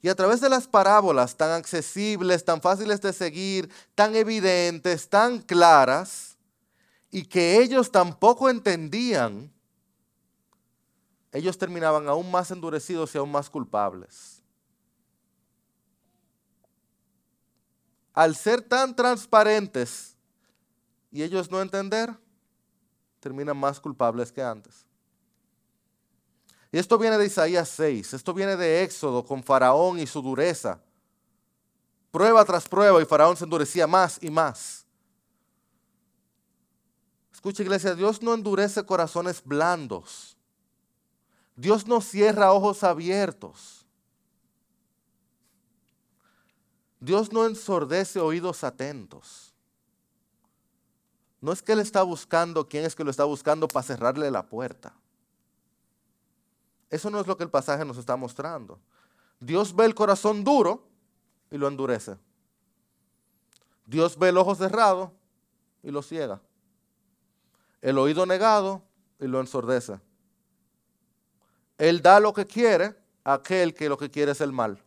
Y 0.02 0.08
a 0.08 0.14
través 0.14 0.40
de 0.40 0.48
las 0.48 0.66
parábolas 0.66 1.36
tan 1.36 1.50
accesibles, 1.50 2.44
tan 2.44 2.60
fáciles 2.60 3.00
de 3.00 3.12
seguir, 3.12 3.70
tan 3.94 4.14
evidentes, 4.14 5.08
tan 5.08 5.40
claras, 5.40 6.37
y 7.10 7.24
que 7.24 7.60
ellos 7.60 7.90
tampoco 7.90 8.50
entendían, 8.50 9.52
ellos 11.32 11.56
terminaban 11.56 12.08
aún 12.08 12.30
más 12.30 12.50
endurecidos 12.50 13.14
y 13.14 13.18
aún 13.18 13.30
más 13.30 13.48
culpables. 13.48 14.42
Al 18.12 18.34
ser 18.34 18.62
tan 18.62 18.96
transparentes 18.96 20.16
y 21.10 21.22
ellos 21.22 21.50
no 21.50 21.62
entender, 21.62 22.14
terminan 23.20 23.56
más 23.56 23.80
culpables 23.80 24.32
que 24.32 24.42
antes. 24.42 24.84
Y 26.70 26.78
esto 26.78 26.98
viene 26.98 27.16
de 27.16 27.26
Isaías 27.26 27.68
6, 27.70 28.14
esto 28.14 28.34
viene 28.34 28.56
de 28.56 28.82
Éxodo 28.82 29.24
con 29.24 29.42
Faraón 29.42 29.98
y 29.98 30.06
su 30.06 30.20
dureza. 30.20 30.80
Prueba 32.10 32.44
tras 32.44 32.68
prueba 32.68 33.00
y 33.00 33.06
Faraón 33.06 33.36
se 33.36 33.44
endurecía 33.44 33.86
más 33.86 34.18
y 34.20 34.30
más. 34.30 34.84
Escucha 37.38 37.62
iglesia, 37.62 37.94
Dios 37.94 38.20
no 38.20 38.34
endurece 38.34 38.84
corazones 38.84 39.44
blandos. 39.44 40.36
Dios 41.54 41.86
no 41.86 42.00
cierra 42.00 42.52
ojos 42.52 42.82
abiertos. 42.82 43.86
Dios 46.98 47.32
no 47.32 47.46
ensordece 47.46 48.18
oídos 48.18 48.64
atentos. 48.64 49.54
No 51.40 51.52
es 51.52 51.62
que 51.62 51.74
Él 51.74 51.78
está 51.78 52.02
buscando 52.02 52.68
quién 52.68 52.84
es 52.84 52.96
que 52.96 53.04
lo 53.04 53.10
está 53.12 53.22
buscando 53.22 53.68
para 53.68 53.86
cerrarle 53.86 54.32
la 54.32 54.44
puerta. 54.44 54.92
Eso 56.90 57.08
no 57.08 57.20
es 57.20 57.28
lo 57.28 57.36
que 57.36 57.44
el 57.44 57.50
pasaje 57.50 57.84
nos 57.84 57.98
está 57.98 58.16
mostrando. 58.16 58.80
Dios 59.38 59.76
ve 59.76 59.84
el 59.84 59.94
corazón 59.94 60.42
duro 60.42 60.82
y 61.52 61.56
lo 61.56 61.68
endurece. 61.68 62.16
Dios 63.86 64.18
ve 64.18 64.30
el 64.30 64.38
ojo 64.38 64.56
cerrado 64.56 65.12
y 65.84 65.92
lo 65.92 66.02
ciega 66.02 66.40
el 67.80 67.98
oído 67.98 68.26
negado 68.26 68.82
y 69.18 69.26
lo 69.26 69.40
ensordece. 69.40 70.00
Él 71.76 72.02
da 72.02 72.20
lo 72.20 72.32
que 72.32 72.46
quiere 72.46 72.96
a 73.24 73.34
aquel 73.34 73.74
que 73.74 73.88
lo 73.88 73.96
que 73.96 74.10
quiere 74.10 74.32
es 74.32 74.40
el 74.40 74.52
mal. 74.52 74.82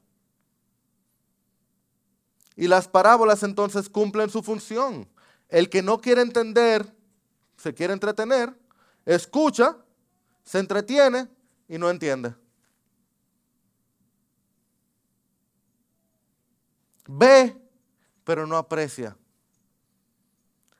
Y 2.55 2.67
las 2.67 2.87
parábolas 2.87 3.43
entonces 3.43 3.89
cumplen 3.89 4.29
su 4.29 4.43
función. 4.43 5.09
El 5.47 5.69
que 5.69 5.81
no 5.81 5.99
quiere 5.99 6.21
entender, 6.21 6.93
se 7.57 7.73
quiere 7.73 7.93
entretener, 7.93 8.53
escucha, 9.05 9.77
se 10.43 10.59
entretiene 10.59 11.29
y 11.67 11.77
no 11.77 11.89
entiende. 11.89 12.35
Ve, 17.07 17.57
pero 18.23 18.45
no 18.45 18.57
aprecia. 18.57 19.17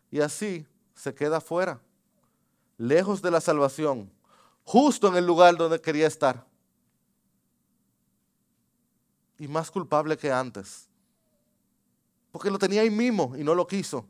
Y 0.10 0.19
así 0.19 0.67
se 0.93 1.13
queda 1.13 1.39
fuera 1.39 1.82
lejos 2.77 3.21
de 3.21 3.31
la 3.31 3.41
salvación, 3.41 4.12
justo 4.63 5.07
en 5.07 5.15
el 5.15 5.25
lugar 5.25 5.55
donde 5.55 5.81
quería 5.81 6.07
estar. 6.07 6.45
Y 9.38 9.47
más 9.47 9.71
culpable 9.71 10.17
que 10.17 10.31
antes. 10.31 10.88
Porque 12.31 12.51
lo 12.51 12.57
tenía 12.57 12.81
ahí 12.81 12.89
mismo 12.89 13.36
y 13.38 13.43
no 13.43 13.55
lo 13.55 13.67
quiso. 13.67 14.05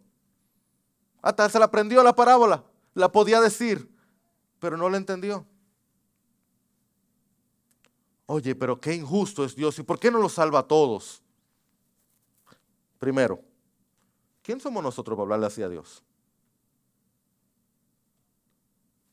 Hasta 1.21 1.50
se 1.50 1.60
la 1.60 1.65
aprendió 1.65 2.04
la 2.04 2.15
parábola, 2.15 2.63
la 2.93 3.12
podía 3.12 3.39
decir, 3.39 3.89
pero 4.60 4.78
no 4.78 4.89
la 4.89 4.97
entendió. 4.97 5.45
Oye, 8.26 8.56
pero 8.56 8.80
qué 8.80 8.95
injusto 8.95 9.43
es 9.43 9.56
Dios 9.56 9.78
y 9.80 9.84
por 9.84 10.00
qué 10.00 10.10
no 10.10 10.19
lo 10.19 10.30
salva 10.30 10.60
a 10.60 10.63
todos. 10.63 11.21
Primero, 12.97 13.41
¿quién 14.41 14.60
somos 14.60 14.82
nosotros 14.82 15.15
para 15.15 15.24
hablarle 15.24 15.47
así 15.47 15.62
a 15.62 15.69
Dios? 15.69 16.04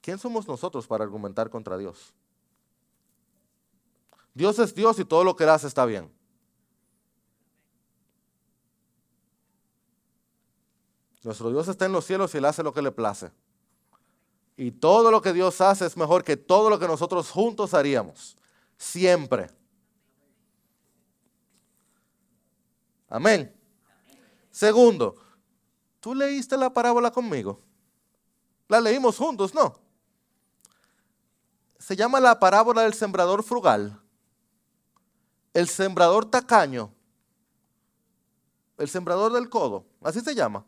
¿Quién 0.01 0.19
somos 0.19 0.47
nosotros 0.47 0.87
para 0.87 1.05
argumentar 1.05 1.51
contra 1.51 1.77
Dios? 1.77 2.13
Dios 4.35 4.59
es 4.59 4.75
Dios 4.75 4.99
y 4.99 5.05
todo 5.05 5.25
lo 5.25 5.35
que 5.35 5.45
hace 5.45 5.67
está 5.67 5.85
bien. 5.85 6.11
Nuestro 11.23 11.51
Dios 11.51 11.67
está 11.69 11.87
en 11.87 11.93
los 11.93 12.05
cielos 12.05 12.35
y 12.35 12.39
Él 12.39 12.45
hace 12.45 12.63
lo 12.63 12.73
que 12.73 12.83
le 12.83 12.93
place. 12.93 13.31
Y 14.57 14.71
todo 14.71 15.11
lo 15.11 15.21
que 15.21 15.33
Dios 15.33 15.61
hace 15.61 15.87
es 15.87 15.97
mejor 15.97 16.25
que 16.25 16.37
todo 16.37 16.71
lo 16.71 16.79
que 16.79 16.87
nosotros 16.87 17.31
juntos 17.31 17.75
haríamos. 17.75 18.37
Siempre. 18.77 19.51
Amén. 23.09 23.55
Segundo, 24.51 25.17
¿tú 26.01 26.15
leíste 26.15 26.57
la 26.57 26.73
parábola 26.73 27.11
conmigo? 27.11 27.61
La 28.69 28.81
leímos 28.81 29.17
juntos, 29.17 29.55
¿no? 29.55 29.88
Se 31.79 31.97
llama 31.97 32.21
la 32.21 32.39
parábola 32.39 32.83
del 32.83 32.95
sembrador 32.95 33.43
frugal, 33.43 34.01
el 35.55 35.69
sembrador 35.69 36.31
tacaño, 36.31 36.93
el 38.77 38.89
sembrador 38.89 39.33
del 39.33 39.49
codo, 39.49 39.85
así 40.03 40.21
se 40.21 40.35
llama. 40.35 40.65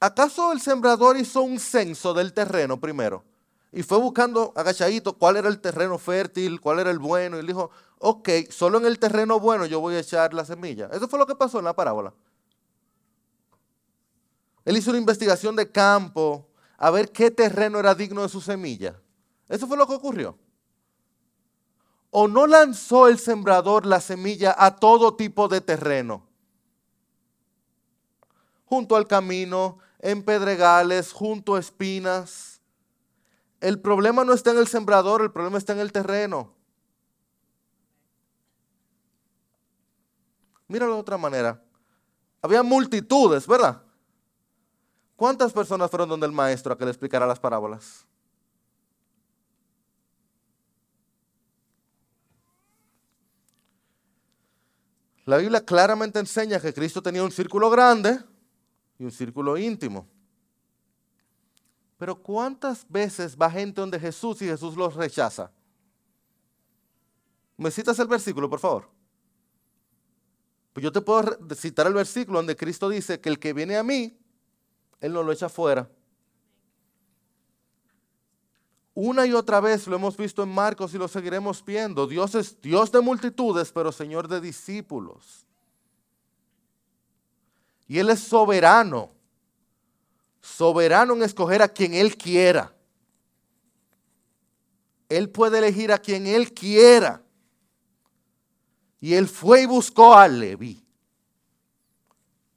¿acaso 0.00 0.50
el 0.52 0.60
sembrador 0.60 1.18
hizo 1.18 1.42
un 1.42 1.60
censo 1.60 2.14
del 2.14 2.32
terreno 2.32 2.80
primero? 2.80 3.22
Y 3.70 3.84
fue 3.84 3.98
buscando 3.98 4.52
agachadito 4.56 5.16
cuál 5.16 5.36
era 5.36 5.48
el 5.48 5.60
terreno 5.60 5.96
fértil, 5.96 6.60
cuál 6.60 6.80
era 6.80 6.90
el 6.90 6.98
bueno. 6.98 7.38
Y 7.38 7.46
dijo, 7.46 7.70
ok, 7.98 8.28
solo 8.48 8.78
en 8.78 8.86
el 8.86 8.98
terreno 8.98 9.38
bueno 9.38 9.64
yo 9.66 9.78
voy 9.78 9.94
a 9.94 10.00
echar 10.00 10.34
la 10.34 10.44
semilla. 10.44 10.88
Eso 10.92 11.06
fue 11.06 11.20
lo 11.20 11.26
que 11.26 11.36
pasó 11.36 11.60
en 11.60 11.66
la 11.66 11.76
parábola. 11.76 12.12
Él 14.64 14.76
hizo 14.76 14.90
una 14.90 14.98
investigación 14.98 15.54
de 15.54 15.70
campo 15.70 16.48
a 16.80 16.90
ver 16.90 17.12
qué 17.12 17.30
terreno 17.30 17.78
era 17.78 17.94
digno 17.94 18.22
de 18.22 18.30
su 18.30 18.40
semilla. 18.40 18.98
Eso 19.48 19.68
fue 19.68 19.76
lo 19.76 19.86
que 19.86 19.92
ocurrió. 19.92 20.38
¿O 22.10 22.26
no 22.26 22.46
lanzó 22.46 23.06
el 23.06 23.18
sembrador 23.18 23.84
la 23.84 24.00
semilla 24.00 24.56
a 24.58 24.76
todo 24.76 25.14
tipo 25.14 25.46
de 25.46 25.60
terreno? 25.60 26.26
Junto 28.64 28.96
al 28.96 29.06
camino, 29.06 29.78
en 29.98 30.24
pedregales, 30.24 31.12
junto 31.12 31.54
a 31.54 31.60
espinas. 31.60 32.62
El 33.60 33.78
problema 33.78 34.24
no 34.24 34.32
está 34.32 34.52
en 34.52 34.58
el 34.58 34.66
sembrador, 34.66 35.20
el 35.20 35.30
problema 35.30 35.58
está 35.58 35.74
en 35.74 35.80
el 35.80 35.92
terreno. 35.92 36.54
Míralo 40.66 40.94
de 40.94 41.00
otra 41.00 41.18
manera. 41.18 41.62
Había 42.40 42.62
multitudes, 42.62 43.46
¿verdad? 43.46 43.82
¿Cuántas 45.20 45.52
personas 45.52 45.90
fueron 45.90 46.08
donde 46.08 46.24
el 46.24 46.32
maestro 46.32 46.72
a 46.72 46.78
que 46.78 46.84
le 46.86 46.92
explicara 46.92 47.26
las 47.26 47.38
parábolas? 47.38 48.06
La 55.26 55.36
Biblia 55.36 55.62
claramente 55.62 56.18
enseña 56.18 56.58
que 56.58 56.72
Cristo 56.72 57.02
tenía 57.02 57.22
un 57.22 57.30
círculo 57.30 57.68
grande 57.68 58.18
y 58.98 59.04
un 59.04 59.10
círculo 59.10 59.58
íntimo. 59.58 60.08
Pero 61.98 62.16
¿cuántas 62.22 62.88
veces 62.88 63.36
va 63.36 63.50
gente 63.50 63.78
donde 63.78 64.00
Jesús 64.00 64.40
y 64.40 64.46
Jesús 64.46 64.74
los 64.74 64.94
rechaza? 64.94 65.52
¿Me 67.58 67.70
citas 67.70 67.98
el 67.98 68.08
versículo, 68.08 68.48
por 68.48 68.58
favor? 68.58 68.88
Pues 70.72 70.82
yo 70.82 70.90
te 70.90 71.02
puedo 71.02 71.36
citar 71.54 71.86
el 71.88 71.92
versículo 71.92 72.38
donde 72.38 72.56
Cristo 72.56 72.88
dice 72.88 73.20
que 73.20 73.28
el 73.28 73.38
que 73.38 73.52
viene 73.52 73.76
a 73.76 73.82
mí, 73.82 74.16
Él 75.00 75.12
no 75.12 75.22
lo 75.22 75.32
echa 75.32 75.48
fuera. 75.48 75.88
Una 78.94 79.24
y 79.24 79.32
otra 79.32 79.60
vez 79.60 79.86
lo 79.86 79.96
hemos 79.96 80.16
visto 80.16 80.42
en 80.42 80.50
Marcos 80.50 80.92
y 80.92 80.98
lo 80.98 81.08
seguiremos 81.08 81.64
viendo. 81.64 82.06
Dios 82.06 82.34
es 82.34 82.60
Dios 82.60 82.92
de 82.92 83.00
multitudes, 83.00 83.72
pero 83.72 83.92
Señor 83.92 84.28
de 84.28 84.40
discípulos. 84.40 85.46
Y 87.86 87.98
Él 87.98 88.10
es 88.10 88.20
soberano. 88.20 89.10
Soberano 90.42 91.14
en 91.14 91.22
escoger 91.22 91.62
a 91.62 91.68
quien 91.68 91.94
Él 91.94 92.16
quiera. 92.16 92.74
Él 95.08 95.30
puede 95.30 95.58
elegir 95.58 95.92
a 95.92 95.98
quien 95.98 96.26
Él 96.26 96.52
quiera. 96.52 97.22
Y 99.00 99.14
Él 99.14 99.28
fue 99.28 99.62
y 99.62 99.66
buscó 99.66 100.14
a 100.14 100.28
Leví 100.28 100.84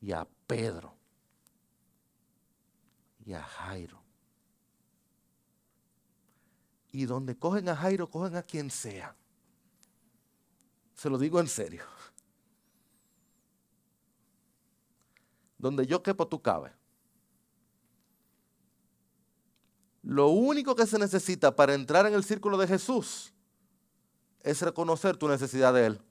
y 0.02 0.12
a 0.12 0.28
Pedro 0.46 0.93
y 3.26 3.34
a 3.34 3.42
Jairo. 3.42 4.02
Y 6.92 7.06
donde 7.06 7.38
cogen 7.38 7.70
a 7.70 7.76
Jairo, 7.76 8.10
cogen 8.10 8.36
a 8.36 8.44
quien 8.44 8.70
sea. 8.70 9.16
Se 10.94 11.10
lo 11.10 11.18
digo 11.18 11.40
en 11.40 11.48
serio. 11.48 11.84
Donde 15.58 15.88
yo 15.88 16.04
quepo, 16.04 16.28
tú 16.28 16.42
cabes. 16.42 16.74
Lo 20.04 20.28
único 20.28 20.76
que 20.76 20.86
se 20.86 21.00
necesita 21.00 21.56
para 21.56 21.74
entrar 21.74 22.06
en 22.06 22.14
el 22.14 22.24
círculo 22.24 22.58
de 22.58 22.68
Jesús 22.68 23.34
es 24.42 24.62
reconocer 24.62 25.16
tu 25.16 25.30
necesidad 25.30 25.74
de 25.74 25.86
Él. 25.86 26.02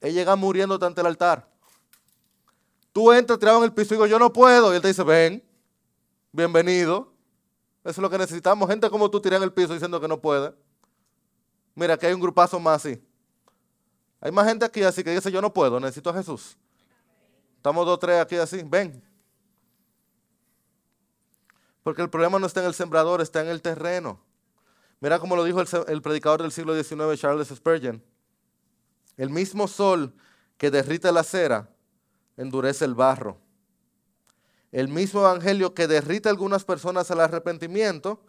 Él 0.00 0.14
llega 0.14 0.36
muriendo 0.36 0.78
ante 0.80 1.00
el 1.00 1.08
altar. 1.08 1.53
Tú 2.94 3.10
entras 3.10 3.40
tirado 3.40 3.58
en 3.58 3.64
el 3.64 3.72
piso 3.72 3.92
y 3.92 3.96
digo, 3.96 4.06
yo 4.06 4.20
no 4.20 4.32
puedo. 4.32 4.72
Y 4.72 4.76
Él 4.76 4.80
te 4.80 4.86
dice, 4.86 5.02
ven, 5.02 5.42
bienvenido. 6.30 7.12
Eso 7.80 7.90
es 7.90 7.98
lo 7.98 8.08
que 8.08 8.16
necesitamos. 8.16 8.70
Gente 8.70 8.88
como 8.88 9.10
tú 9.10 9.20
tirando 9.20 9.42
en 9.42 9.48
el 9.48 9.52
piso 9.52 9.72
diciendo 9.72 10.00
que 10.00 10.06
no 10.06 10.20
puede. 10.20 10.54
Mira, 11.74 11.98
que 11.98 12.06
hay 12.06 12.14
un 12.14 12.20
grupazo 12.20 12.60
más 12.60 12.86
así. 12.86 13.04
Hay 14.20 14.30
más 14.30 14.46
gente 14.46 14.64
aquí 14.64 14.84
así 14.84 15.02
que 15.02 15.10
dice, 15.10 15.32
yo 15.32 15.42
no 15.42 15.52
puedo, 15.52 15.80
necesito 15.80 16.08
a 16.10 16.14
Jesús. 16.14 16.56
Estamos 17.56 17.84
dos, 17.84 17.98
tres 17.98 18.20
aquí 18.20 18.36
así. 18.36 18.62
Ven. 18.64 19.02
Porque 21.82 22.00
el 22.00 22.08
problema 22.08 22.38
no 22.38 22.46
está 22.46 22.60
en 22.60 22.66
el 22.66 22.74
sembrador, 22.74 23.20
está 23.20 23.40
en 23.40 23.48
el 23.48 23.60
terreno. 23.60 24.20
Mira 25.00 25.18
cómo 25.18 25.34
lo 25.34 25.42
dijo 25.42 25.60
el, 25.60 25.66
el 25.88 26.00
predicador 26.00 26.42
del 26.42 26.52
siglo 26.52 26.80
XIX, 26.80 27.20
Charles 27.20 27.48
Spurgeon. 27.48 28.00
El 29.16 29.30
mismo 29.30 29.66
sol 29.66 30.14
que 30.56 30.70
derrite 30.70 31.10
la 31.10 31.24
cera 31.24 31.73
endurece 32.36 32.84
el 32.84 32.94
barro. 32.94 33.38
El 34.72 34.88
mismo 34.88 35.20
evangelio 35.20 35.74
que 35.74 35.86
derrite 35.86 36.28
a 36.28 36.32
algunas 36.32 36.64
personas 36.64 37.10
al 37.10 37.20
arrepentimiento, 37.20 38.20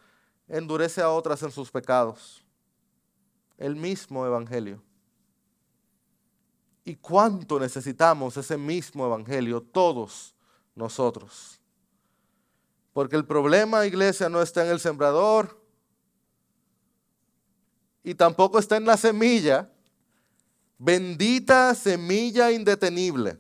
endurece 0.48 1.02
a 1.02 1.10
otras 1.10 1.42
en 1.44 1.52
sus 1.52 1.72
pecados. 1.72 2.44
El 3.58 3.76
mismo 3.76 4.26
evangelio. 4.26 4.84
¿Y 6.84 6.96
cuánto 6.98 7.60
necesitamos 7.60 8.38
ese 8.38 8.58
mismo 8.58 9.06
evangelio 9.08 9.62
todos 9.62 10.36
nosotros? 10.76 11.60
Porque 12.94 13.16
el 13.16 13.26
problema, 13.26 13.86
iglesia, 13.86 14.30
no 14.30 14.42
está 14.42 14.64
en 14.64 14.72
el 14.72 14.80
sembrador 14.80 15.60
y 18.04 18.14
tampoco 18.14 18.60
está 18.60 18.78
en 18.78 18.86
la 18.86 18.98
semilla. 18.98 19.70
Bendita 20.78 21.74
semilla 21.74 22.52
indetenible. 22.52 23.40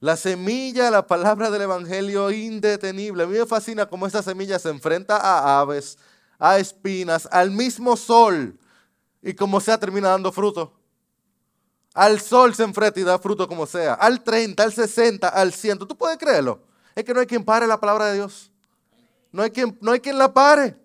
La 0.00 0.16
semilla, 0.16 0.90
la 0.90 1.06
palabra 1.06 1.50
del 1.50 1.62
Evangelio 1.62 2.30
indetenible. 2.30 3.22
A 3.22 3.26
mí 3.26 3.38
me 3.38 3.44
fascina 3.44 3.86
cómo 3.86 4.06
esta 4.06 4.22
semilla 4.22 4.58
se 4.58 4.70
enfrenta 4.70 5.18
a 5.18 5.60
aves, 5.60 5.98
a 6.38 6.58
espinas, 6.58 7.28
al 7.30 7.50
mismo 7.50 7.98
sol 7.98 8.58
y 9.22 9.34
como 9.34 9.60
sea 9.60 9.78
termina 9.78 10.08
dando 10.08 10.32
fruto. 10.32 10.72
Al 11.92 12.18
sol 12.18 12.54
se 12.54 12.62
enfrenta 12.62 12.98
y 12.98 13.02
da 13.02 13.18
fruto 13.18 13.46
como 13.46 13.66
sea. 13.66 13.92
Al 13.92 14.24
30, 14.24 14.62
al 14.62 14.72
60, 14.72 15.28
al 15.28 15.52
100. 15.52 15.80
¿Tú 15.80 15.96
puedes 15.96 16.16
creerlo? 16.16 16.62
Es 16.94 17.04
que 17.04 17.12
no 17.12 17.20
hay 17.20 17.26
quien 17.26 17.44
pare 17.44 17.66
la 17.66 17.78
palabra 17.78 18.06
de 18.06 18.14
Dios. 18.14 18.50
No 19.30 19.42
hay 19.42 19.50
quien, 19.50 19.76
no 19.82 19.92
hay 19.92 20.00
quien 20.00 20.16
la 20.16 20.32
pare. 20.32 20.76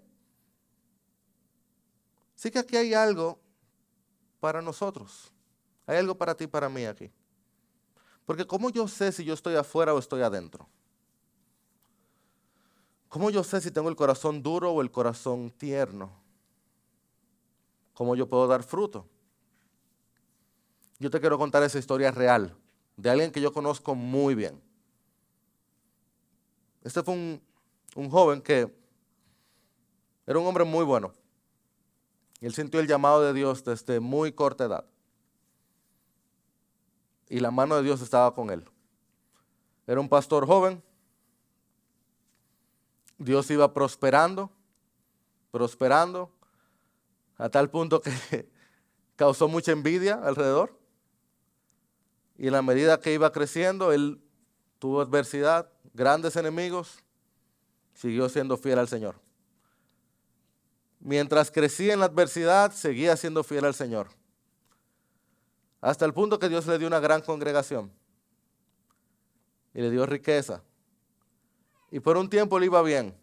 Sí 2.36 2.52
que 2.52 2.60
aquí 2.60 2.76
hay 2.76 2.94
algo 2.94 3.40
para 4.42 4.62
nosotros. 4.62 5.32
Hay 5.88 5.98
algo 5.98 6.16
para 6.18 6.36
ti 6.36 6.44
y 6.44 6.48
para 6.48 6.68
mí 6.68 6.86
aquí. 6.86 7.10
Porque 8.26 8.46
¿cómo 8.46 8.70
yo 8.70 8.88
sé 8.88 9.12
si 9.12 9.24
yo 9.24 9.34
estoy 9.34 9.56
afuera 9.56 9.94
o 9.94 10.00
estoy 10.00 10.22
adentro? 10.22 10.68
¿Cómo 13.08 13.30
yo 13.30 13.44
sé 13.44 13.62
si 13.62 13.72
tengo 13.72 13.88
el 13.88 13.96
corazón 13.96 14.42
duro 14.42 14.72
o 14.72 14.82
el 14.82 14.92
corazón 14.92 15.52
tierno? 15.52 16.12
¿Cómo 17.94 18.16
yo 18.16 18.28
puedo 18.28 18.48
dar 18.48 18.64
fruto? 18.64 19.08
Yo 21.00 21.10
te 21.10 21.20
quiero 21.20 21.38
contar 21.38 21.64
esa 21.64 21.78
historia 21.78 22.12
real 22.12 22.56
de 22.98 23.10
alguien 23.10 23.32
que 23.32 23.42
yo 23.42 23.54
conozco 23.54 23.96
muy 23.96 24.34
bien. 24.36 24.62
Este 26.84 27.04
fue 27.04 27.14
un, 27.14 27.42
un 27.96 28.10
joven 28.10 28.42
que 28.42 28.74
era 30.26 30.40
un 30.40 30.48
hombre 30.48 30.64
muy 30.64 30.84
bueno. 30.84 31.14
Él 32.42 32.54
sintió 32.54 32.80
el 32.80 32.88
llamado 32.88 33.22
de 33.22 33.34
Dios 33.34 33.64
desde 33.64 34.00
muy 34.00 34.32
corta 34.32 34.66
edad 34.66 34.86
y 37.30 37.40
la 37.40 37.52
mano 37.52 37.76
de 37.76 37.84
Dios 37.84 38.02
estaba 38.02 38.34
con 38.34 38.50
él. 38.50 38.66
Era 39.88 40.00
un 40.00 40.10
pastor 40.10 40.46
joven. 40.46 40.82
Dios 43.18 43.50
iba 43.50 43.74
prosperando, 43.74 44.52
prosperando, 45.52 46.32
a 47.38 47.50
tal 47.50 47.70
punto 47.70 48.02
que 48.02 48.50
causó 49.16 49.48
mucha 49.48 49.72
envidia 49.72 50.16
alrededor. 50.16 50.78
Y 52.38 52.48
en 52.48 52.54
la 52.54 52.62
medida 52.62 53.00
que 53.00 53.14
iba 53.14 53.32
creciendo, 53.32 53.94
él 53.94 54.22
tuvo 54.80 55.02
adversidad, 55.02 55.72
grandes 55.94 56.36
enemigos, 56.36 57.00
siguió 57.94 58.28
siendo 58.28 58.58
fiel 58.58 58.80
al 58.80 58.90
Señor. 58.90 59.16
Mientras 61.00 61.52
crecía 61.52 61.94
en 61.94 62.00
la 62.00 62.08
adversidad, 62.08 62.74
seguía 62.74 63.16
siendo 63.16 63.44
fiel 63.44 63.66
al 63.66 63.76
Señor. 63.76 64.10
Hasta 65.86 66.04
el 66.04 66.16
punto 66.16 66.40
que 66.40 66.50
Dios 66.50 66.66
le 66.66 66.80
dio 66.80 66.88
una 66.88 67.00
gran 67.00 67.22
congregación. 67.22 67.92
Y 69.72 69.82
le 69.82 69.92
dio 69.92 70.08
riqueza. 70.08 70.64
Y 71.92 72.00
por 72.00 72.18
un 72.18 72.28
tiempo 72.28 72.58
le 72.58 72.66
iba 72.66 72.82
bien. 72.82 73.16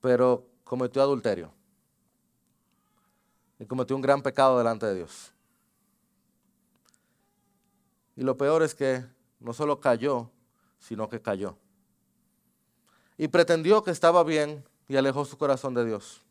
Pero 0.00 0.46
cometió 0.64 1.02
adulterio. 1.02 1.52
Y 3.58 3.66
cometió 3.66 3.94
un 3.94 4.00
gran 4.00 4.22
pecado 4.22 4.56
delante 4.56 4.86
de 4.86 4.94
Dios. 4.94 5.30
Y 8.16 8.22
lo 8.22 8.34
peor 8.34 8.62
es 8.62 8.74
que 8.74 9.04
no 9.40 9.52
solo 9.52 9.78
cayó, 9.78 10.30
sino 10.78 11.10
que 11.10 11.20
cayó. 11.20 11.58
Y 13.18 13.28
pretendió 13.28 13.84
que 13.84 13.90
estaba 13.90 14.24
bien 14.24 14.64
y 14.88 14.96
alejó 14.96 15.26
su 15.26 15.36
corazón 15.36 15.74
de 15.74 15.84
Dios. 15.84 16.24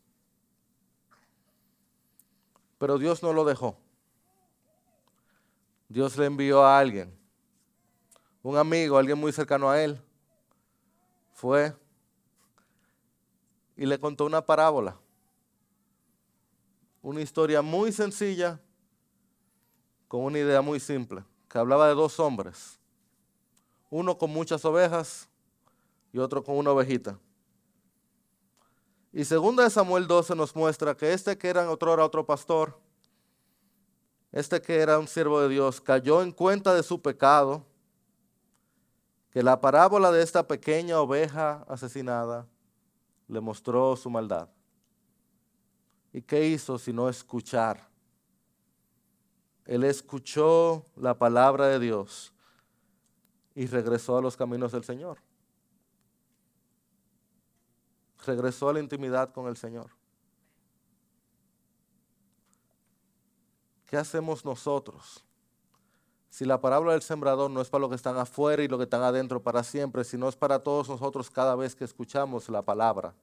Pero 2.78 2.98
Dios 2.98 3.22
no 3.22 3.32
lo 3.32 3.44
dejó. 3.44 3.76
Dios 5.88 6.16
le 6.16 6.26
envió 6.26 6.64
a 6.64 6.78
alguien, 6.78 7.18
un 8.42 8.56
amigo, 8.56 8.98
alguien 8.98 9.18
muy 9.18 9.32
cercano 9.32 9.70
a 9.70 9.82
él. 9.82 10.00
Fue 11.32 11.74
y 13.76 13.86
le 13.86 13.98
contó 13.98 14.26
una 14.26 14.44
parábola. 14.44 14.98
Una 17.00 17.20
historia 17.20 17.62
muy 17.62 17.92
sencilla 17.92 18.60
con 20.08 20.22
una 20.22 20.38
idea 20.38 20.60
muy 20.60 20.80
simple, 20.80 21.22
que 21.48 21.58
hablaba 21.58 21.86
de 21.88 21.94
dos 21.94 22.18
hombres. 22.18 22.80
Uno 23.88 24.18
con 24.18 24.30
muchas 24.30 24.64
ovejas 24.64 25.28
y 26.12 26.18
otro 26.18 26.42
con 26.42 26.56
una 26.56 26.72
ovejita. 26.72 27.18
Y 29.12 29.24
segunda 29.24 29.64
de 29.64 29.70
Samuel 29.70 30.06
12 30.06 30.34
nos 30.34 30.54
muestra 30.54 30.94
que 30.94 31.12
este 31.12 31.38
que 31.38 31.48
era 31.48 31.70
otro 31.70 31.94
era 31.94 32.04
otro 32.04 32.26
pastor, 32.26 32.78
este 34.32 34.60
que 34.60 34.76
era 34.76 34.98
un 34.98 35.08
siervo 35.08 35.40
de 35.40 35.48
Dios, 35.48 35.80
cayó 35.80 36.22
en 36.22 36.30
cuenta 36.30 36.74
de 36.74 36.82
su 36.82 37.00
pecado, 37.00 37.64
que 39.30 39.42
la 39.42 39.60
parábola 39.60 40.10
de 40.10 40.22
esta 40.22 40.46
pequeña 40.46 41.00
oveja 41.00 41.64
asesinada 41.68 42.46
le 43.28 43.40
mostró 43.40 43.96
su 43.96 44.10
maldad. 44.10 44.48
¿Y 46.12 46.20
qué 46.22 46.46
hizo 46.46 46.78
sino 46.78 47.08
escuchar? 47.08 47.88
Él 49.64 49.84
escuchó 49.84 50.84
la 50.96 51.16
palabra 51.16 51.66
de 51.68 51.78
Dios 51.78 52.32
y 53.54 53.66
regresó 53.66 54.16
a 54.18 54.22
los 54.22 54.36
caminos 54.36 54.72
del 54.72 54.84
Señor 54.84 55.18
regresó 58.28 58.68
a 58.68 58.74
la 58.74 58.80
intimidad 58.80 59.32
con 59.32 59.48
el 59.48 59.56
Señor. 59.56 59.90
¿Qué 63.86 63.96
hacemos 63.96 64.44
nosotros? 64.44 65.24
Si 66.28 66.44
la 66.44 66.60
parábola 66.60 66.92
del 66.92 67.02
sembrador 67.02 67.50
no 67.50 67.62
es 67.62 67.70
para 67.70 67.80
los 67.80 67.90
que 67.90 67.96
están 67.96 68.18
afuera 68.18 68.62
y 68.62 68.68
los 68.68 68.78
que 68.78 68.84
están 68.84 69.02
adentro 69.02 69.42
para 69.42 69.64
siempre, 69.64 70.04
sino 70.04 70.28
es 70.28 70.36
para 70.36 70.62
todos 70.62 70.88
nosotros 70.88 71.30
cada 71.30 71.56
vez 71.56 71.74
que 71.74 71.84
escuchamos 71.84 72.48
la 72.50 72.62
palabra. 72.62 73.14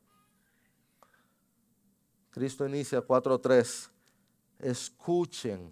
Cristo 2.31 2.65
inicia 2.67 3.05
4.3. 3.05 3.89
Escuchen. 4.59 5.71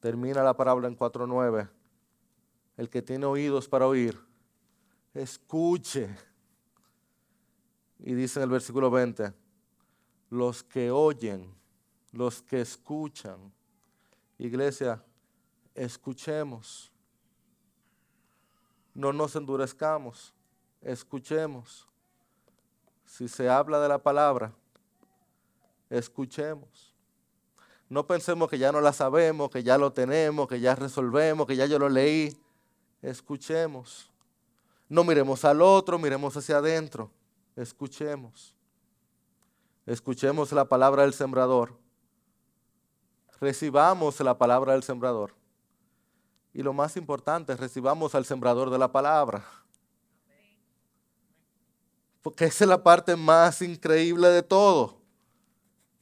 Termina 0.00 0.42
la 0.42 0.56
parábola 0.56 0.88
en 0.88 0.96
4.9. 0.96 1.68
El 2.78 2.88
que 2.88 3.02
tiene 3.02 3.26
oídos 3.26 3.68
para 3.68 3.86
oír, 3.86 4.18
escuche. 5.12 6.16
Y 7.98 8.14
dice 8.14 8.38
en 8.38 8.44
el 8.44 8.50
versículo 8.50 8.90
20, 8.90 9.32
los 10.30 10.62
que 10.62 10.90
oyen, 10.90 11.52
los 12.12 12.42
que 12.42 12.60
escuchan. 12.60 13.52
Iglesia, 14.38 15.02
escuchemos. 15.74 16.92
No 18.94 19.12
nos 19.12 19.34
endurezcamos, 19.36 20.32
escuchemos. 20.80 21.86
Si 23.04 23.28
se 23.28 23.48
habla 23.48 23.80
de 23.80 23.88
la 23.88 23.98
palabra, 23.98 24.52
escuchemos. 25.90 26.94
No 27.88 28.06
pensemos 28.06 28.50
que 28.50 28.58
ya 28.58 28.70
no 28.70 28.80
la 28.80 28.92
sabemos, 28.92 29.50
que 29.50 29.62
ya 29.62 29.78
lo 29.78 29.92
tenemos, 29.92 30.46
que 30.46 30.60
ya 30.60 30.74
resolvemos, 30.74 31.46
que 31.46 31.56
ya 31.56 31.66
yo 31.66 31.78
lo 31.78 31.88
leí. 31.88 32.36
Escuchemos. 33.00 34.10
No 34.88 35.04
miremos 35.04 35.44
al 35.44 35.62
otro, 35.62 35.98
miremos 35.98 36.36
hacia 36.36 36.58
adentro 36.58 37.10
escuchemos. 37.62 38.54
Escuchemos 39.86 40.52
la 40.52 40.66
palabra 40.66 41.02
del 41.02 41.12
sembrador. 41.12 41.76
Recibamos 43.40 44.20
la 44.20 44.36
palabra 44.36 44.72
del 44.72 44.82
sembrador. 44.82 45.34
Y 46.52 46.62
lo 46.62 46.72
más 46.72 46.96
importante, 46.96 47.56
recibamos 47.56 48.14
al 48.14 48.24
sembrador 48.24 48.70
de 48.70 48.78
la 48.78 48.90
palabra. 48.90 49.44
Porque 52.22 52.46
esa 52.46 52.64
es 52.64 52.68
la 52.68 52.82
parte 52.82 53.16
más 53.16 53.62
increíble 53.62 54.28
de 54.28 54.42
todo. 54.42 55.00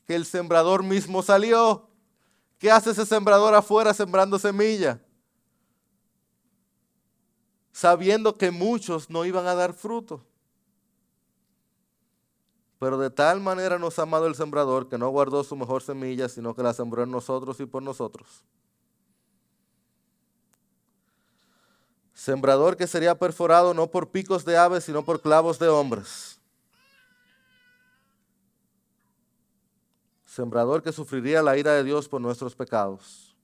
Que 0.07 0.14
el 0.14 0.25
sembrador 0.25 0.83
mismo 0.83 1.23
salió. 1.23 1.88
¿Qué 2.59 2.71
hace 2.71 2.90
ese 2.90 3.05
sembrador 3.05 3.55
afuera 3.55 3.92
sembrando 3.92 4.38
semilla? 4.38 5.01
Sabiendo 7.71 8.37
que 8.37 8.51
muchos 8.51 9.11
no 9.11 9.25
iban 9.25 9.47
a 9.47 9.55
dar 9.55 9.75
fruto. 9.75 10.25
Pero 12.79 12.99
de 12.99 13.11
tal 13.11 13.41
manera 13.41 13.79
nos 13.79 13.99
ha 13.99 14.03
amado 14.03 14.27
el 14.27 14.35
sembrador 14.35 14.89
que 14.89 14.99
no 14.99 15.09
guardó 15.09 15.43
su 15.45 15.57
mejor 15.57 15.83
semilla, 15.83 16.29
sino 16.29 16.55
que 16.55 16.62
la 16.62 16.75
sembró 16.75 17.03
en 17.03 17.11
nosotros 17.11 17.59
y 17.61 17.67
por 17.67 17.83
nosotros. 17.83 18.45
Sembrador 22.12 22.77
que 22.77 22.87
sería 22.87 23.19
perforado 23.19 23.73
no 23.73 23.91
por 23.91 24.11
picos 24.11 24.45
de 24.45 24.57
aves, 24.57 24.85
sino 24.85 25.05
por 25.05 25.21
clavos 25.23 25.59
de 25.59 25.69
hombres. 25.69 26.39
Sembrador 30.27 30.83
que 30.83 30.93
sufriría 30.93 31.43
la 31.43 31.57
ira 31.57 31.73
de 31.73 31.85
Dios 31.85 32.09
por 32.09 32.21
nuestros 32.21 32.55
pecados. 32.55 33.35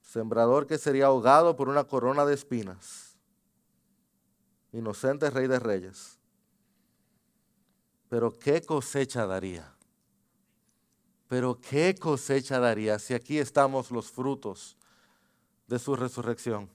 Sembrador 0.00 0.66
que 0.66 0.78
sería 0.78 1.06
ahogado 1.06 1.54
por 1.54 1.68
una 1.68 1.84
corona 1.84 2.24
de 2.24 2.34
espinas 2.34 3.05
inocente 4.76 5.30
rey 5.30 5.46
de 5.46 5.58
reyes. 5.58 6.18
Pero 8.08 8.38
qué 8.38 8.62
cosecha 8.62 9.26
daría. 9.26 9.74
Pero 11.28 11.60
qué 11.60 11.94
cosecha 11.94 12.60
daría 12.60 12.98
si 12.98 13.14
aquí 13.14 13.38
estamos 13.38 13.90
los 13.90 14.10
frutos 14.10 14.76
de 15.66 15.78
su 15.78 15.96
resurrección. 15.96 16.70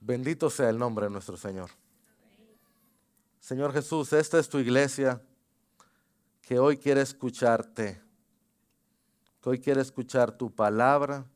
Bendito 0.00 0.50
sea 0.50 0.68
el 0.68 0.78
nombre 0.78 1.06
de 1.06 1.10
nuestro 1.10 1.38
Señor. 1.38 1.70
Señor 3.40 3.72
Jesús, 3.72 4.12
esta 4.12 4.38
es 4.38 4.48
tu 4.50 4.58
iglesia 4.58 5.22
que 6.42 6.58
hoy 6.58 6.76
quiere 6.76 7.00
escucharte 7.00 8.03
que 9.44 9.50
hoy 9.50 9.60
quiere 9.60 9.82
escuchar 9.82 10.32
tu 10.32 10.50
palabra 10.50 11.26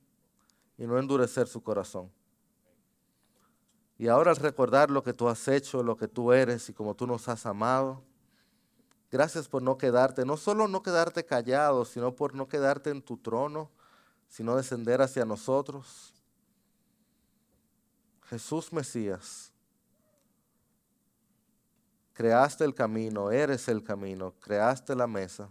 y 0.79 0.87
no 0.87 0.99
endurecer 0.99 1.47
su 1.47 1.63
corazón. 1.63 2.11
Y 3.99 4.09
ahora 4.09 4.31
al 4.31 4.39
recordar 4.39 4.91
lo 4.91 5.03
que 5.03 5.13
tú 5.13 5.29
has 5.29 5.47
hecho, 5.47 5.83
lo 5.83 5.95
que 5.95 6.09
tú 6.09 6.33
eres 6.33 6.71
y 6.71 6.73
como 6.73 6.95
tú 6.95 7.07
nos 7.07 7.29
has 7.29 7.45
amado, 7.45 8.03
gracias 9.11 9.47
por 9.47 9.61
no 9.61 9.77
quedarte, 9.77 10.25
no 10.25 10.39
solo 10.39 10.69
no 10.69 10.83
quedarte 10.83 11.27
callado, 11.27 11.85
sino 11.85 12.17
por 12.17 12.35
no 12.35 12.49
quedarte 12.49 12.89
en 12.89 13.03
tu 13.03 13.19
trono, 13.19 13.71
sino 14.27 14.57
descender 14.57 15.03
hacia 15.03 15.27
nosotros. 15.27 16.15
Jesús 18.23 18.73
Mesías, 18.73 19.53
creaste 22.15 22.65
el 22.65 22.75
camino, 22.75 23.31
eres 23.31 23.69
el 23.69 23.85
camino, 23.85 24.33
creaste 24.41 24.97
la 24.97 25.07
mesa. 25.07 25.51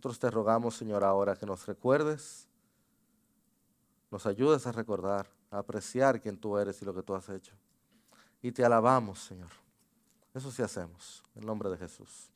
Nosotros 0.00 0.18
te 0.18 0.30
rogamos, 0.30 0.76
Señor, 0.76 1.04
ahora 1.04 1.36
que 1.36 1.44
nos 1.44 1.66
recuerdes, 1.66 2.48
nos 4.10 4.24
ayudes 4.24 4.66
a 4.66 4.72
recordar, 4.72 5.28
a 5.50 5.58
apreciar 5.58 6.22
quién 6.22 6.38
tú 6.38 6.56
eres 6.56 6.80
y 6.80 6.86
lo 6.86 6.94
que 6.94 7.02
tú 7.02 7.14
has 7.14 7.28
hecho. 7.28 7.52
Y 8.40 8.50
te 8.50 8.64
alabamos, 8.64 9.18
Señor. 9.18 9.50
Eso 10.32 10.50
sí 10.50 10.62
hacemos, 10.62 11.22
en 11.34 11.44
nombre 11.44 11.68
de 11.68 11.76
Jesús. 11.76 12.30